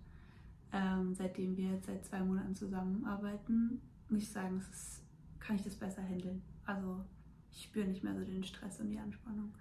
ähm, 0.72 1.14
seitdem 1.14 1.56
wir 1.56 1.72
jetzt 1.72 1.86
seit 1.86 2.04
zwei 2.04 2.20
Monaten 2.20 2.54
zusammenarbeiten, 2.54 3.80
muss 4.08 4.22
ich 4.22 4.30
sagen, 4.30 4.62
ist, 4.72 5.02
kann 5.40 5.56
ich 5.56 5.64
das 5.64 5.74
besser 5.74 6.02
handeln. 6.02 6.42
Also 6.64 7.04
ich 7.50 7.64
spüre 7.64 7.86
nicht 7.86 8.04
mehr 8.04 8.14
so 8.14 8.24
den 8.24 8.44
Stress 8.44 8.80
und 8.80 8.90
die 8.90 8.98
Anspannung. 8.98 9.52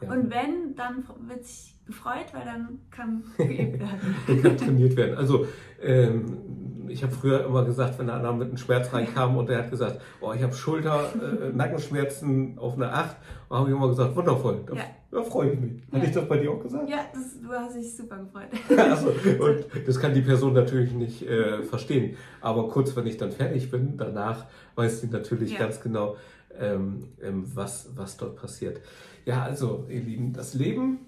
Ja. 0.00 0.12
Und 0.12 0.30
wenn, 0.30 0.74
dann 0.76 1.04
wird 1.26 1.44
sich 1.44 1.76
gefreut, 1.86 2.26
weil 2.32 2.44
dann 2.44 2.80
kann 2.90 3.24
geübt 3.36 3.80
werden. 3.80 4.14
dann 4.26 4.42
kann 4.42 4.56
trainiert 4.56 4.96
werden. 4.96 5.16
Also 5.16 5.46
ähm, 5.82 6.88
ich 6.88 7.02
habe 7.02 7.12
früher 7.12 7.44
immer 7.44 7.64
gesagt, 7.64 7.98
wenn 7.98 8.08
einer 8.10 8.32
mit 8.32 8.48
einem 8.48 8.56
Schmerz 8.56 8.92
reinkam 8.92 9.36
und 9.36 9.48
der 9.48 9.58
hat 9.58 9.70
gesagt, 9.70 10.00
oh, 10.20 10.32
ich 10.32 10.42
habe 10.42 10.54
Schulter, 10.54 11.12
äh, 11.14 11.52
Nackenschmerzen 11.52 12.58
auf 12.58 12.74
eine 12.74 12.92
8, 12.92 13.16
habe 13.50 13.70
ich 13.70 13.76
immer 13.76 13.88
gesagt, 13.88 14.16
wundervoll, 14.16 14.64
da, 14.66 14.74
ja. 14.74 14.82
da 15.10 15.22
freue 15.22 15.52
ich 15.52 15.60
mich. 15.60 15.82
Hatte 15.92 16.06
ich 16.06 16.12
das 16.12 16.28
bei 16.28 16.38
dir 16.38 16.50
auch 16.50 16.62
gesagt? 16.62 16.88
Ja, 16.88 16.98
das, 17.12 17.40
du 17.40 17.48
hast 17.48 17.76
dich 17.76 17.96
super 17.96 18.18
gefreut. 18.18 18.48
also, 18.78 19.08
und 19.08 19.66
das 19.86 19.98
kann 19.98 20.14
die 20.14 20.22
Person 20.22 20.52
natürlich 20.52 20.92
nicht 20.92 21.22
äh, 21.22 21.62
verstehen. 21.62 22.16
Aber 22.40 22.68
kurz, 22.68 22.94
wenn 22.96 23.06
ich 23.06 23.16
dann 23.16 23.32
fertig 23.32 23.70
bin, 23.70 23.96
danach 23.96 24.46
weiß 24.74 25.00
sie 25.00 25.08
natürlich 25.08 25.52
ja. 25.52 25.58
ganz 25.58 25.80
genau, 25.80 26.16
ähm, 26.58 27.08
ähm, 27.22 27.44
was, 27.54 27.90
was 27.94 28.16
dort 28.16 28.36
passiert. 28.36 28.80
Ja, 29.28 29.42
also 29.42 29.84
ihr 29.90 30.00
Lieben, 30.00 30.32
das 30.32 30.54
Leben, 30.54 31.00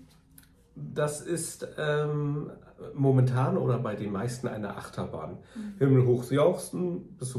das 0.77 1.23
ist 1.23 1.67
ähm, 1.79 2.51
momentan 2.93 3.57
oder 3.57 3.79
bei 3.79 3.95
den 3.97 4.13
meisten 4.13 4.47
eine 4.47 4.77
Achterbahn. 4.77 5.39
Mhm. 5.55 5.79
Himmelhoch 5.79 6.31
jauchzen 6.31 7.17
bis, 7.17 7.35
äh, 7.35 7.39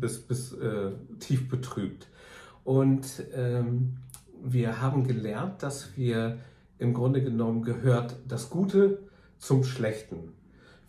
bis, 0.00 0.26
bis 0.26 0.54
äh, 0.54 0.90
tief 1.20 1.48
betrübt. 1.48 2.08
Und 2.64 3.06
ähm, 3.32 3.98
wir 4.42 4.82
haben 4.82 5.06
gelernt, 5.06 5.62
dass 5.62 5.96
wir 5.96 6.38
im 6.80 6.92
Grunde 6.92 7.22
genommen 7.22 7.62
gehört 7.62 8.16
das 8.26 8.50
Gute 8.50 9.04
zum 9.38 9.62
Schlechten, 9.62 10.32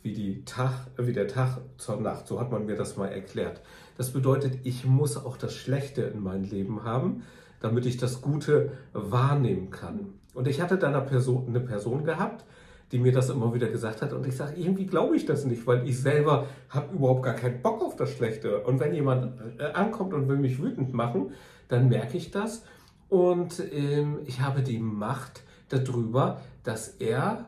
wie, 0.02 0.14
die 0.14 0.44
Tag, 0.44 0.88
wie 0.98 1.14
der 1.14 1.28
Tag 1.28 1.60
zur 1.78 2.02
Nacht. 2.02 2.26
So 2.26 2.40
hat 2.40 2.50
man 2.50 2.66
mir 2.66 2.76
das 2.76 2.98
mal 2.98 3.10
erklärt. 3.10 3.62
Das 3.96 4.12
bedeutet, 4.12 4.66
ich 4.66 4.86
muss 4.86 5.18
auch 5.18 5.38
das 5.38 5.54
Schlechte 5.54 6.02
in 6.02 6.24
meinem 6.24 6.46
Leben 6.46 6.84
haben, 6.84 7.22
damit 7.60 7.86
ich 7.86 7.98
das 7.98 8.22
Gute 8.22 8.72
wahrnehmen 8.94 9.70
kann. 9.70 10.14
Und 10.34 10.48
ich 10.48 10.62
hatte 10.62 10.78
da 10.78 10.88
eine 10.88 11.02
Person, 11.02 11.48
eine 11.48 11.62
Person 11.62 12.04
gehabt, 12.04 12.46
die 12.92 13.00
mir 13.00 13.12
das 13.12 13.30
immer 13.30 13.54
wieder 13.54 13.68
gesagt 13.70 14.02
hat. 14.02 14.14
Und 14.14 14.28
ich 14.28 14.36
sage, 14.36 14.60
irgendwie 14.60 14.86
glaube 14.86 15.16
ich 15.16 15.26
das 15.26 15.46
nicht, 15.46 15.66
weil 15.66 15.88
ich 15.88 16.00
selber 16.00 16.48
habe 16.70 16.96
überhaupt 16.96 17.24
gar 17.24 17.34
keinen 17.34 17.62
Bock 17.62 17.82
auf 17.82 17.96
das 17.96 18.12
Schlechte. 18.12 18.62
Und 18.62 18.80
wenn 18.80 18.94
jemand 18.94 19.40
äh, 19.60 19.72
ankommt 19.72 20.14
und 20.14 20.28
will 20.28 20.38
mich 20.38 20.62
wütend 20.62 20.94
machen, 20.94 21.32
dann 21.68 21.90
merke 21.90 22.18
ich 22.18 22.32
das. 22.32 22.64
Und 23.10 23.62
ähm, 23.72 24.20
ich 24.26 24.42
habe 24.42 24.62
die 24.62 24.80
Macht 24.80 25.44
darüber, 25.70 26.42
dass 26.64 26.90
er 27.00 27.46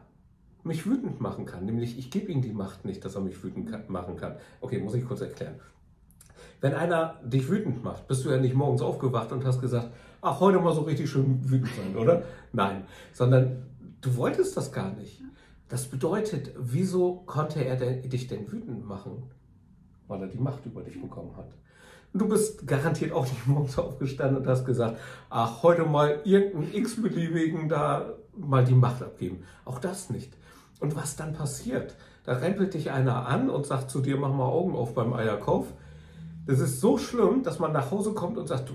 mich 0.63 0.85
wütend 0.85 1.21
machen 1.21 1.45
kann. 1.45 1.65
Nämlich, 1.65 1.97
ich 1.97 2.11
gebe 2.11 2.31
ihm 2.31 2.41
die 2.41 2.51
Macht 2.51 2.85
nicht, 2.85 3.03
dass 3.05 3.15
er 3.15 3.21
mich 3.21 3.41
wütend 3.43 3.89
machen 3.89 4.17
kann. 4.17 4.35
Okay, 4.61 4.79
muss 4.79 4.95
ich 4.95 5.05
kurz 5.05 5.21
erklären. 5.21 5.55
Wenn 6.59 6.73
einer 6.73 7.15
dich 7.23 7.49
wütend 7.49 7.83
macht, 7.83 8.07
bist 8.07 8.25
du 8.25 8.29
ja 8.29 8.37
nicht 8.37 8.55
morgens 8.55 8.81
aufgewacht 8.81 9.31
und 9.31 9.45
hast 9.45 9.61
gesagt, 9.61 9.89
ach, 10.21 10.39
heute 10.39 10.59
mal 10.59 10.73
so 10.73 10.81
richtig 10.81 11.09
schön 11.09 11.49
wütend 11.49 11.69
sein, 11.75 11.95
oder? 11.95 12.23
Nein, 12.51 12.83
sondern 13.13 13.63
du 14.01 14.15
wolltest 14.15 14.57
das 14.57 14.71
gar 14.71 14.91
nicht. 14.93 15.21
Das 15.69 15.85
bedeutet, 15.85 16.51
wieso 16.57 17.23
konnte 17.25 17.63
er 17.63 17.75
denn, 17.75 18.09
dich 18.09 18.27
denn 18.27 18.51
wütend 18.51 18.87
machen? 18.87 19.23
Weil 20.07 20.21
er 20.21 20.27
die 20.27 20.37
Macht 20.37 20.65
über 20.65 20.81
dich 20.81 20.99
bekommen 20.99 21.35
hat. 21.35 21.49
Du 22.13 22.27
bist 22.27 22.65
garantiert 22.65 23.11
auch 23.11 23.25
nicht 23.25 23.45
morgens 23.47 23.77
aufgestanden 23.77 24.37
und 24.37 24.47
hast 24.47 24.65
gesagt, 24.65 24.97
ach, 25.29 25.61
heute 25.61 25.83
mal 25.83 26.21
irgendeinen 26.23 26.73
x-beliebigen 26.73 27.69
da 27.69 28.13
mal 28.35 28.63
die 28.63 28.73
Macht 28.73 29.03
abgeben. 29.03 29.43
Auch 29.65 29.79
das 29.79 30.09
nicht. 30.09 30.33
Und 30.79 30.95
was 30.95 31.15
dann 31.15 31.33
passiert? 31.33 31.95
Da 32.23 32.33
rempelt 32.33 32.73
dich 32.73 32.91
einer 32.91 33.27
an 33.27 33.49
und 33.49 33.65
sagt 33.65 33.89
zu 33.89 34.01
dir, 34.01 34.17
mach 34.17 34.33
mal 34.33 34.45
Augen 34.45 34.75
auf 34.75 34.93
beim 34.93 35.13
Eierkauf. 35.13 35.67
Das 36.47 36.59
ist 36.59 36.79
so 36.79 36.97
schlimm, 36.97 37.43
dass 37.43 37.59
man 37.59 37.73
nach 37.73 37.91
Hause 37.91 38.13
kommt 38.13 38.37
und 38.37 38.47
sagt, 38.47 38.69
du, 38.69 38.73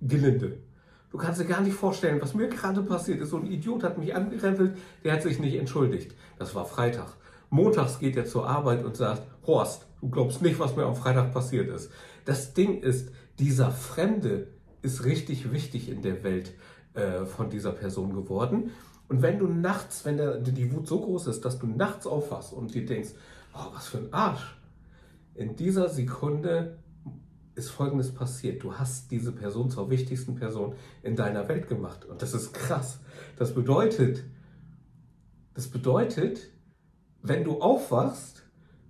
gelinde. 0.00 0.58
Du 1.10 1.18
kannst 1.18 1.40
dir 1.40 1.44
gar 1.44 1.60
nicht 1.60 1.74
vorstellen, 1.74 2.20
was 2.22 2.34
mir 2.34 2.48
gerade 2.48 2.82
passiert 2.82 3.20
ist. 3.20 3.30
So 3.30 3.38
ein 3.38 3.46
Idiot 3.46 3.82
hat 3.82 3.98
mich 3.98 4.14
angerempelt, 4.14 4.76
der 5.02 5.12
hat 5.12 5.22
sich 5.22 5.38
nicht 5.38 5.54
entschuldigt. 5.54 6.14
Das 6.38 6.54
war 6.54 6.64
Freitag. 6.64 7.16
Montags 7.50 7.98
geht 7.98 8.16
er 8.16 8.24
zur 8.24 8.48
Arbeit 8.48 8.84
und 8.84 8.96
sagt, 8.96 9.22
Horst, 9.46 9.86
du 10.00 10.08
glaubst 10.08 10.42
nicht, 10.42 10.58
was 10.58 10.76
mir 10.76 10.84
am 10.84 10.96
Freitag 10.96 11.32
passiert 11.32 11.68
ist. 11.68 11.90
Das 12.24 12.54
Ding 12.54 12.80
ist, 12.80 13.10
dieser 13.38 13.70
Fremde 13.70 14.48
ist 14.82 15.04
richtig 15.04 15.52
wichtig 15.52 15.88
in 15.88 16.02
der 16.02 16.22
Welt 16.24 16.54
äh, 16.94 17.24
von 17.26 17.50
dieser 17.50 17.72
Person 17.72 18.14
geworden. 18.14 18.70
Und 19.08 19.22
wenn 19.22 19.38
du 19.38 19.46
nachts, 19.46 20.04
wenn 20.04 20.16
der, 20.16 20.38
die 20.38 20.72
Wut 20.72 20.86
so 20.86 21.00
groß 21.00 21.26
ist, 21.28 21.44
dass 21.44 21.58
du 21.58 21.66
nachts 21.66 22.06
aufwachst 22.06 22.52
und 22.52 22.74
dir 22.74 22.86
denkst, 22.86 23.10
oh, 23.54 23.72
was 23.72 23.88
für 23.88 23.98
ein 23.98 24.12
Arsch, 24.12 24.56
in 25.34 25.56
dieser 25.56 25.88
Sekunde 25.88 26.78
ist 27.54 27.70
Folgendes 27.70 28.12
passiert. 28.12 28.62
Du 28.62 28.74
hast 28.74 29.10
diese 29.10 29.32
Person 29.32 29.70
zur 29.70 29.90
wichtigsten 29.90 30.34
Person 30.34 30.74
in 31.02 31.16
deiner 31.16 31.48
Welt 31.48 31.68
gemacht. 31.68 32.04
Und 32.04 32.22
das 32.22 32.34
ist 32.34 32.52
krass. 32.52 33.00
Das 33.36 33.54
bedeutet, 33.54 34.24
das 35.54 35.68
bedeutet, 35.68 36.50
wenn 37.22 37.44
du 37.44 37.60
aufwachst, 37.60 38.42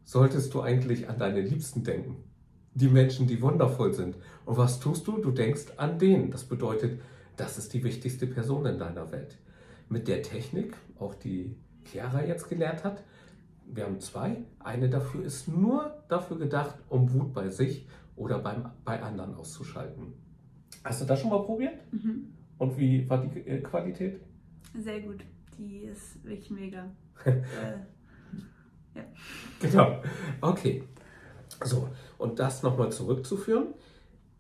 solltest 0.05 0.53
du 0.55 0.63
eigentlich 0.63 1.09
an 1.09 1.19
deine 1.19 1.41
Liebsten 1.41 1.85
denken. 1.85 2.17
Die 2.75 2.89
Menschen, 2.89 3.27
die 3.27 3.41
wundervoll 3.41 3.95
sind. 3.95 4.17
Und 4.45 4.57
was 4.57 4.81
tust 4.81 5.07
du? 5.07 5.19
Du 5.19 5.31
denkst 5.31 5.67
an 5.77 5.99
denen. 5.99 6.31
Das 6.31 6.45
bedeutet, 6.45 7.01
das 7.37 7.59
ist 7.59 7.73
die 7.73 7.85
wichtigste 7.85 8.27
Person 8.27 8.67
in 8.67 8.79
deiner 8.79 9.13
Welt. 9.13 9.39
Mit 9.89 10.09
der 10.09 10.23
Technik, 10.23 10.75
auch 10.99 11.15
die 11.15 11.57
Chiara 11.85 12.25
jetzt 12.25 12.49
gelernt 12.49 12.83
hat, 12.83 13.05
wir 13.75 13.85
haben 13.85 14.01
zwei. 14.01 14.45
Eine 14.61 14.89
dafür 14.89 15.25
ist 15.25 15.49
nur 15.49 16.03
dafür 16.09 16.39
gedacht, 16.39 16.77
um 16.89 17.13
Wut 17.13 17.33
bei 17.33 17.49
sich 17.49 17.87
oder 18.17 18.39
beim, 18.39 18.71
bei 18.85 19.03
anderen 19.03 19.35
auszuschalten. 19.35 20.15
Hast 20.85 21.01
du 21.01 21.07
das 21.07 21.21
schon 21.21 21.31
mal 21.31 21.43
probiert? 21.43 21.75
Mhm. 21.93 22.35
Und 22.59 22.79
wie 22.79 23.09
war 23.09 23.19
die 23.19 23.41
äh, 23.41 23.61
Qualität? 23.61 24.21
Sehr 24.77 25.01
gut. 25.01 25.25
Die 25.59 25.85
ist 25.85 26.23
wirklich 26.25 26.51
mega. 26.51 26.91
äh, 27.25 27.33
Genau. 29.61 30.03
Okay. 30.41 30.85
So, 31.65 31.89
und 32.19 32.39
das 32.39 32.63
nochmal 32.63 32.93
zurückzuführen. 32.93 33.75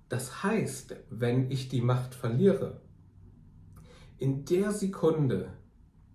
Das 0.09 0.43
heißt, 0.43 0.97
wenn 1.11 1.50
ich 1.50 1.69
die 1.69 1.81
Macht 1.81 2.14
verliere, 2.14 2.81
in 4.19 4.45
der 4.45 4.71
Sekunde 4.71 5.53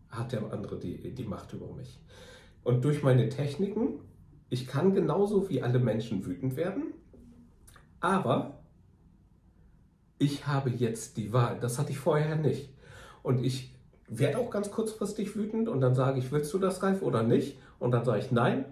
hat 0.09 0.31
der 0.31 0.51
andere 0.51 0.79
die, 0.79 1.13
die 1.13 1.23
Macht 1.23 1.53
über 1.53 1.73
mich. 1.73 1.99
Und 2.63 2.83
durch 2.83 3.03
meine 3.03 3.29
Techniken, 3.29 3.99
ich 4.49 4.67
kann 4.67 4.93
genauso 4.93 5.49
wie 5.49 5.61
alle 5.61 5.79
Menschen 5.79 6.25
wütend 6.25 6.55
werden, 6.55 6.93
aber 7.99 8.59
ich 10.17 10.47
habe 10.47 10.69
jetzt 10.69 11.17
die 11.17 11.31
Wahl. 11.31 11.59
Das 11.59 11.79
hatte 11.79 11.91
ich 11.91 11.99
vorher 11.99 12.35
nicht. 12.35 12.69
Und 13.23 13.43
ich 13.43 13.73
werde 14.07 14.37
auch 14.37 14.49
ganz 14.49 14.71
kurzfristig 14.71 15.35
wütend 15.35 15.69
und 15.69 15.81
dann 15.81 15.95
sage 15.95 16.19
ich, 16.19 16.31
willst 16.31 16.53
du 16.53 16.57
das, 16.57 16.81
Ralf, 16.83 17.01
oder 17.01 17.23
nicht? 17.23 17.57
Und 17.79 17.91
dann 17.91 18.03
sage 18.03 18.19
ich 18.19 18.31
nein. 18.31 18.65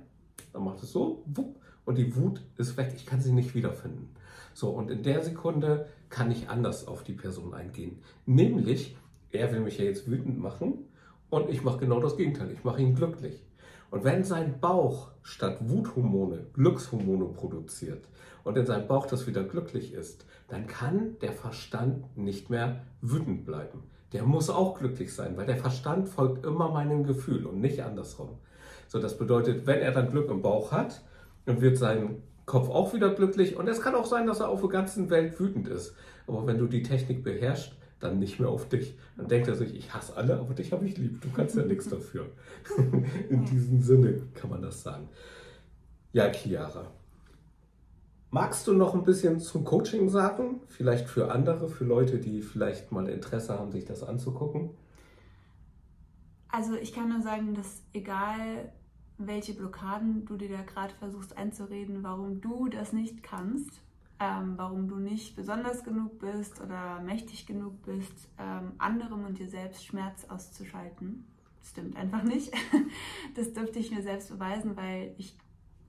Dann 0.54 0.64
macht 0.64 0.84
es 0.84 0.92
so, 0.92 1.24
wupp, 1.26 1.56
und 1.86 1.98
die 1.98 2.16
Wut 2.16 2.42
ist 2.58 2.76
weg. 2.76 2.92
Ich 2.96 3.06
kann 3.06 3.22
sie 3.22 3.32
nicht 3.32 3.56
wiederfinden. 3.56 4.10
So, 4.54 4.70
und 4.70 4.92
in 4.92 5.04
der 5.04 5.22
Sekunde 5.22 5.88
kann 6.10 6.32
ich 6.32 6.50
anders 6.50 6.88
auf 6.88 7.04
die 7.04 7.14
Person 7.14 7.54
eingehen. 7.54 8.00
Nämlich, 8.26 8.98
er 9.32 9.52
will 9.52 9.62
mich 9.62 9.78
ja 9.78 9.86
jetzt 9.86 10.10
wütend 10.10 10.40
machen 10.40 10.86
und 11.30 11.50
ich 11.50 11.64
mache 11.64 11.80
genau 11.80 12.00
das 12.02 12.18
Gegenteil. 12.18 12.52
Ich 12.52 12.64
mache 12.64 12.82
ihn 12.82 12.96
glücklich. 12.96 13.42
Und 13.90 14.04
wenn 14.04 14.24
sein 14.24 14.60
Bauch 14.60 15.12
statt 15.22 15.58
Wuthormone 15.62 16.48
Glückshormone 16.54 17.26
produziert 17.26 18.06
und 18.44 18.58
in 18.58 18.66
seinem 18.66 18.88
Bauch 18.88 19.06
das 19.06 19.28
wieder 19.28 19.44
glücklich 19.44 19.94
ist, 19.94 20.26
dann 20.50 20.68
kann 20.68 21.18
der 21.22 21.34
Verstand 21.34 22.18
nicht 22.18 22.50
mehr 22.50 22.84
wütend 23.02 23.46
bleiben. 23.46 23.84
Der 24.14 24.24
muss 24.24 24.50
auch 24.50 24.78
glücklich 24.78 25.14
sein, 25.14 25.36
weil 25.38 25.46
der 25.46 25.58
Verstand 25.58 26.08
folgt 26.08 26.46
immer 26.46 26.72
meinem 26.72 27.04
Gefühl 27.04 27.46
und 27.46 27.60
nicht 27.60 27.82
andersrum. 27.84 28.38
So, 28.88 29.00
das 29.00 29.18
bedeutet, 29.18 29.68
wenn 29.68 29.80
er 29.80 29.92
dann 29.92 30.12
Glück 30.12 30.30
im 30.30 30.42
Bauch 30.42 30.72
hat, 30.72 31.02
dann 31.46 31.62
wird 31.62 31.78
sein 31.78 32.24
Kopf 32.46 32.70
auch 32.70 32.94
wieder 32.94 33.14
glücklich 33.14 33.58
und 33.58 33.68
es 33.68 33.82
kann 33.82 33.96
auch 33.96 34.06
sein, 34.06 34.28
dass 34.28 34.40
er 34.40 34.48
auf 34.48 34.62
der 34.62 34.70
ganzen 34.70 35.10
Welt 35.10 35.38
wütend 35.40 35.68
ist. 35.68 35.94
Aber 36.28 36.48
wenn 36.48 36.58
du 36.58 36.68
die 36.68 36.84
Technik 36.84 37.24
beherrschst, 37.24 37.74
dann 38.00 38.20
nicht 38.20 38.40
mehr 38.40 38.50
auf 38.50 38.70
dich. 38.70 38.98
Dann 39.16 39.28
denkt 39.28 39.48
er 39.48 39.56
sich, 39.56 39.76
ich 39.76 39.94
hasse 39.94 40.16
alle, 40.16 40.38
aber 40.40 40.54
dich 40.54 40.72
habe 40.72 40.86
ich 40.86 40.98
lieb. 40.98 41.22
Du 41.22 41.30
kannst 41.32 41.56
ja 41.56 41.64
nichts 41.64 41.90
dafür. 41.90 42.28
In 43.30 43.46
diesem 43.46 43.82
Sinne 43.82 44.22
kann 44.34 44.50
man 44.50 44.62
das 44.62 44.84
sagen. 44.84 45.10
Ja, 46.14 46.32
Chiara. 46.32 46.92
Magst 48.30 48.68
du 48.68 48.74
noch 48.74 48.94
ein 48.94 49.04
bisschen 49.04 49.40
zum 49.40 49.64
Coaching 49.64 50.10
sagen? 50.10 50.62
Vielleicht 50.68 51.08
für 51.08 51.32
andere, 51.32 51.70
für 51.70 51.86
Leute, 51.86 52.20
die 52.20 52.42
vielleicht 52.42 52.92
mal 52.92 53.08
Interesse 53.08 53.58
haben, 53.58 53.72
sich 53.72 53.86
das 53.86 54.04
anzugucken? 54.04 54.72
Also 56.50 56.76
ich 56.76 56.94
kann 56.94 57.10
nur 57.10 57.22
sagen, 57.22 57.54
dass 57.54 57.84
egal 57.94 58.72
welche 59.18 59.54
Blockaden 59.54 60.26
du 60.26 60.38
dir 60.38 60.50
da 60.50 60.62
gerade 60.62 60.94
versuchst 60.96 61.38
einzureden, 61.38 62.04
warum 62.04 62.42
du 62.42 62.68
das 62.68 62.94
nicht 62.94 63.24
kannst, 63.24 63.82
ähm, 64.20 64.54
warum 64.58 64.88
du 64.88 64.96
nicht 64.96 65.36
besonders 65.36 65.84
genug 65.84 66.20
bist 66.20 66.60
oder 66.62 67.00
mächtig 67.02 67.46
genug 67.46 67.84
bist, 67.84 68.30
ähm, 68.40 68.74
anderem 68.78 69.26
und 69.26 69.38
dir 69.38 69.48
selbst 69.48 69.86
Schmerz 69.86 70.26
auszuschalten. 70.26 71.28
Das 71.60 71.70
stimmt 71.70 71.96
einfach 71.96 72.24
nicht. 72.24 72.52
Das 73.36 73.54
dürfte 73.54 73.78
ich 73.78 73.92
mir 73.92 74.02
selbst 74.02 74.30
beweisen, 74.30 74.76
weil 74.76 75.14
ich, 75.18 75.38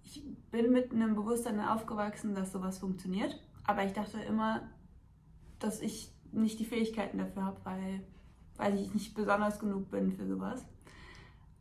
ich 0.05 0.23
bin 0.51 0.71
mit 0.73 0.93
einem 0.93 1.15
Bewusstsein 1.15 1.61
aufgewachsen, 1.61 2.35
dass 2.35 2.53
sowas 2.53 2.79
funktioniert. 2.79 3.41
Aber 3.65 3.85
ich 3.85 3.93
dachte 3.93 4.19
immer, 4.21 4.69
dass 5.59 5.81
ich 5.81 6.13
nicht 6.33 6.59
die 6.59 6.67
Fähigkeiten 6.67 7.19
dafür 7.19 7.45
habe, 7.45 7.61
weil, 7.65 8.05
weil 8.57 8.79
ich 8.79 8.93
nicht 8.93 9.15
besonders 9.15 9.59
genug 9.59 9.91
bin 9.91 10.13
für 10.13 10.27
sowas. 10.27 10.67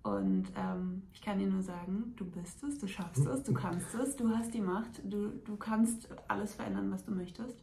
Und 0.07 0.45
ähm, 0.55 1.01
ich 1.11 1.21
kann 1.21 1.37
dir 1.37 1.47
nur 1.47 1.61
sagen, 1.61 2.13
du 2.15 2.23
bist 2.23 2.63
es, 2.63 2.79
du 2.79 2.87
schaffst 2.87 3.25
es, 3.25 3.43
du 3.43 3.53
kannst 3.53 3.93
es, 3.93 4.15
du 4.15 4.29
hast 4.29 4.53
die 4.53 4.61
Macht, 4.61 5.01
du, 5.03 5.31
du 5.43 5.57
kannst 5.57 6.07
alles 6.29 6.55
verändern, 6.55 6.89
was 6.91 7.03
du 7.03 7.11
möchtest. 7.11 7.61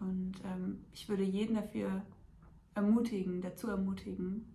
Und 0.00 0.32
ähm, 0.44 0.78
ich 0.92 1.10
würde 1.10 1.24
jeden 1.24 1.56
dafür 1.56 2.02
ermutigen, 2.74 3.42
dazu 3.42 3.68
ermutigen, 3.68 4.54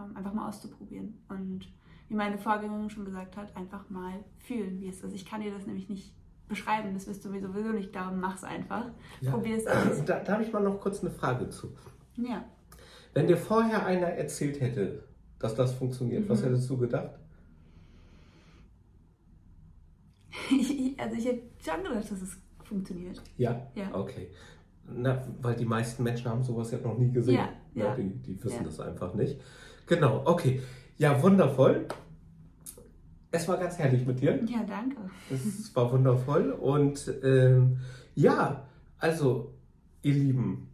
ähm, 0.00 0.16
einfach 0.16 0.32
mal 0.32 0.48
auszuprobieren. 0.48 1.18
Und 1.28 1.70
wie 2.08 2.14
meine 2.14 2.38
Vorgängerin 2.38 2.88
schon 2.88 3.04
gesagt 3.04 3.36
hat, 3.36 3.54
einfach 3.54 3.90
mal 3.90 4.24
fühlen, 4.38 4.80
wie 4.80 4.88
es 4.88 5.02
ist. 5.02 5.14
Ich 5.14 5.26
kann 5.26 5.42
dir 5.42 5.52
das 5.52 5.66
nämlich 5.66 5.90
nicht 5.90 6.14
beschreiben, 6.48 6.94
das 6.94 7.06
wirst 7.06 7.26
du 7.26 7.28
mir 7.28 7.42
sowieso 7.42 7.72
nicht, 7.72 7.94
darum 7.94 8.20
mach's 8.20 8.42
einfach. 8.42 8.86
Ja. 9.20 9.32
Probier 9.32 9.58
es 9.58 9.66
aus. 9.66 10.02
Da, 10.06 10.20
da 10.20 10.32
habe 10.32 10.44
ich 10.44 10.52
mal 10.52 10.62
noch 10.62 10.80
kurz 10.80 11.00
eine 11.00 11.10
Frage 11.10 11.50
zu. 11.50 11.74
Ja. 12.16 12.42
Wenn 13.12 13.26
dir 13.26 13.36
vorher 13.36 13.84
einer 13.84 14.06
erzählt 14.06 14.62
hätte, 14.62 15.04
dass 15.42 15.54
das 15.54 15.72
funktioniert, 15.74 16.28
was 16.28 16.40
Mhm. 16.40 16.44
hättest 16.46 16.70
du 16.70 16.76
gedacht? 16.78 17.10
also 20.98 21.16
ich 21.16 21.24
hätte 21.26 21.42
schon 21.62 21.82
gedacht, 21.82 22.10
dass 22.10 22.22
es 22.22 22.36
funktioniert. 22.64 23.20
Ja? 23.36 23.66
Ja. 23.74 23.94
Okay. 23.94 24.28
Na, 24.94 25.22
weil 25.40 25.54
die 25.56 25.64
meisten 25.64 26.02
Menschen 26.02 26.28
haben 26.30 26.42
sowas 26.42 26.70
ja 26.70 26.78
noch 26.78 26.98
nie 26.98 27.10
gesehen. 27.12 27.34
Ja, 27.34 27.48
ja. 27.74 27.94
die, 27.94 28.08
die 28.10 28.42
wissen 28.42 28.58
Ja. 28.58 28.62
das 28.64 28.80
einfach 28.80 29.14
nicht. 29.14 29.40
Genau, 29.86 30.22
okay. 30.24 30.60
Ja, 30.98 31.22
wundervoll. 31.22 31.86
Es 33.30 33.48
war 33.48 33.56
ganz 33.56 33.78
herrlich 33.78 34.06
mit 34.06 34.20
dir. 34.20 34.42
Ja, 34.44 34.62
danke. 34.64 34.96
Es 35.30 35.74
war 35.74 35.90
wundervoll. 35.90 36.52
Und 36.52 37.12
ähm, 37.22 37.78
ja, 38.14 38.66
also, 38.98 39.54
ihr 40.02 40.14
Lieben, 40.14 40.68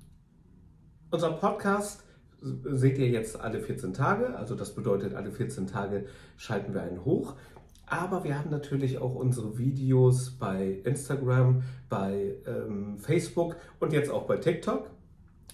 unser 1.10 1.32
Podcast 1.32 2.04
seht 2.40 2.98
ihr 2.98 3.08
jetzt 3.08 3.40
alle 3.40 3.60
14 3.60 3.92
Tage. 3.92 4.36
Also 4.36 4.54
das 4.54 4.74
bedeutet, 4.74 5.14
alle 5.14 5.30
14 5.32 5.66
Tage 5.66 6.06
schalten 6.36 6.74
wir 6.74 6.82
einen 6.82 7.04
hoch. 7.04 7.34
Aber 7.86 8.22
wir 8.24 8.38
haben 8.38 8.50
natürlich 8.50 8.98
auch 8.98 9.14
unsere 9.14 9.58
Videos 9.58 10.30
bei 10.30 10.80
Instagram, 10.84 11.62
bei 11.88 12.36
ähm, 12.46 12.98
Facebook 12.98 13.56
und 13.80 13.92
jetzt 13.92 14.10
auch 14.10 14.26
bei 14.26 14.36
TikTok. 14.36 14.90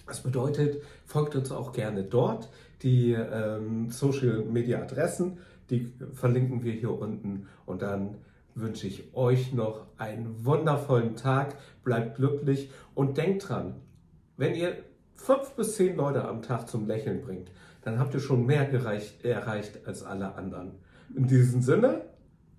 Das 0.05 0.21
bedeutet, 0.21 0.83
folgt 1.05 1.35
uns 1.35 1.51
auch 1.51 1.71
gerne 1.71 2.03
dort. 2.03 2.49
Die 2.83 3.13
ähm, 3.13 3.89
Social 3.89 4.43
Media 4.43 4.81
Adressen, 4.81 5.37
die 5.69 5.93
verlinken 6.13 6.63
wir 6.63 6.73
hier 6.73 6.91
unten. 6.91 7.47
Und 7.65 7.81
dann 7.81 8.17
wünsche 8.53 8.87
ich 8.87 9.15
euch 9.15 9.53
noch 9.53 9.85
einen 9.97 10.45
wundervollen 10.45 11.15
Tag. 11.15 11.55
Bleibt 11.83 12.17
glücklich 12.17 12.69
und 12.93 13.17
denkt 13.17 13.49
dran, 13.49 13.75
wenn 14.37 14.55
ihr 14.55 14.75
fünf 15.15 15.51
bis 15.55 15.75
zehn 15.75 15.95
Leute 15.95 16.25
am 16.25 16.41
Tag 16.41 16.69
zum 16.69 16.87
Lächeln 16.87 17.21
bringt, 17.21 17.51
dann 17.81 17.99
habt 17.99 18.13
ihr 18.13 18.19
schon 18.19 18.45
mehr 18.45 18.65
gereicht, 18.65 19.23
erreicht 19.23 19.85
als 19.87 20.03
alle 20.03 20.35
anderen. 20.35 20.73
In 21.15 21.27
diesem 21.27 21.61
Sinne, 21.61 22.05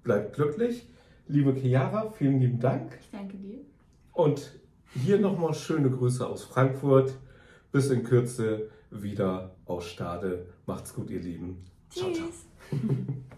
bleibt 0.03 0.35
glücklich. 0.35 0.89
Liebe 1.29 1.53
Chiara, 1.53 2.11
vielen 2.11 2.41
lieben 2.41 2.61
Dank. 2.61 2.97
Ich 3.01 3.11
danke 3.11 3.37
dir. 3.37 3.59
Und 4.13 4.59
hier 4.95 5.19
nochmal 5.19 5.55
schöne 5.55 5.91
Grüße 5.91 6.27
aus 6.27 6.45
Frankfurt. 6.45 7.19
Bis 7.73 7.91
in 7.91 8.05
Kürze 8.05 8.71
wieder 8.91 9.57
aus 9.67 9.87
Stade. 9.87 10.47
Macht's 10.67 10.95
gut, 10.95 11.11
ihr 11.11 11.21
Lieben. 11.21 11.65
Ciao, 11.91 12.13
ciao. 12.13 12.29
Tschüss. 12.29 12.47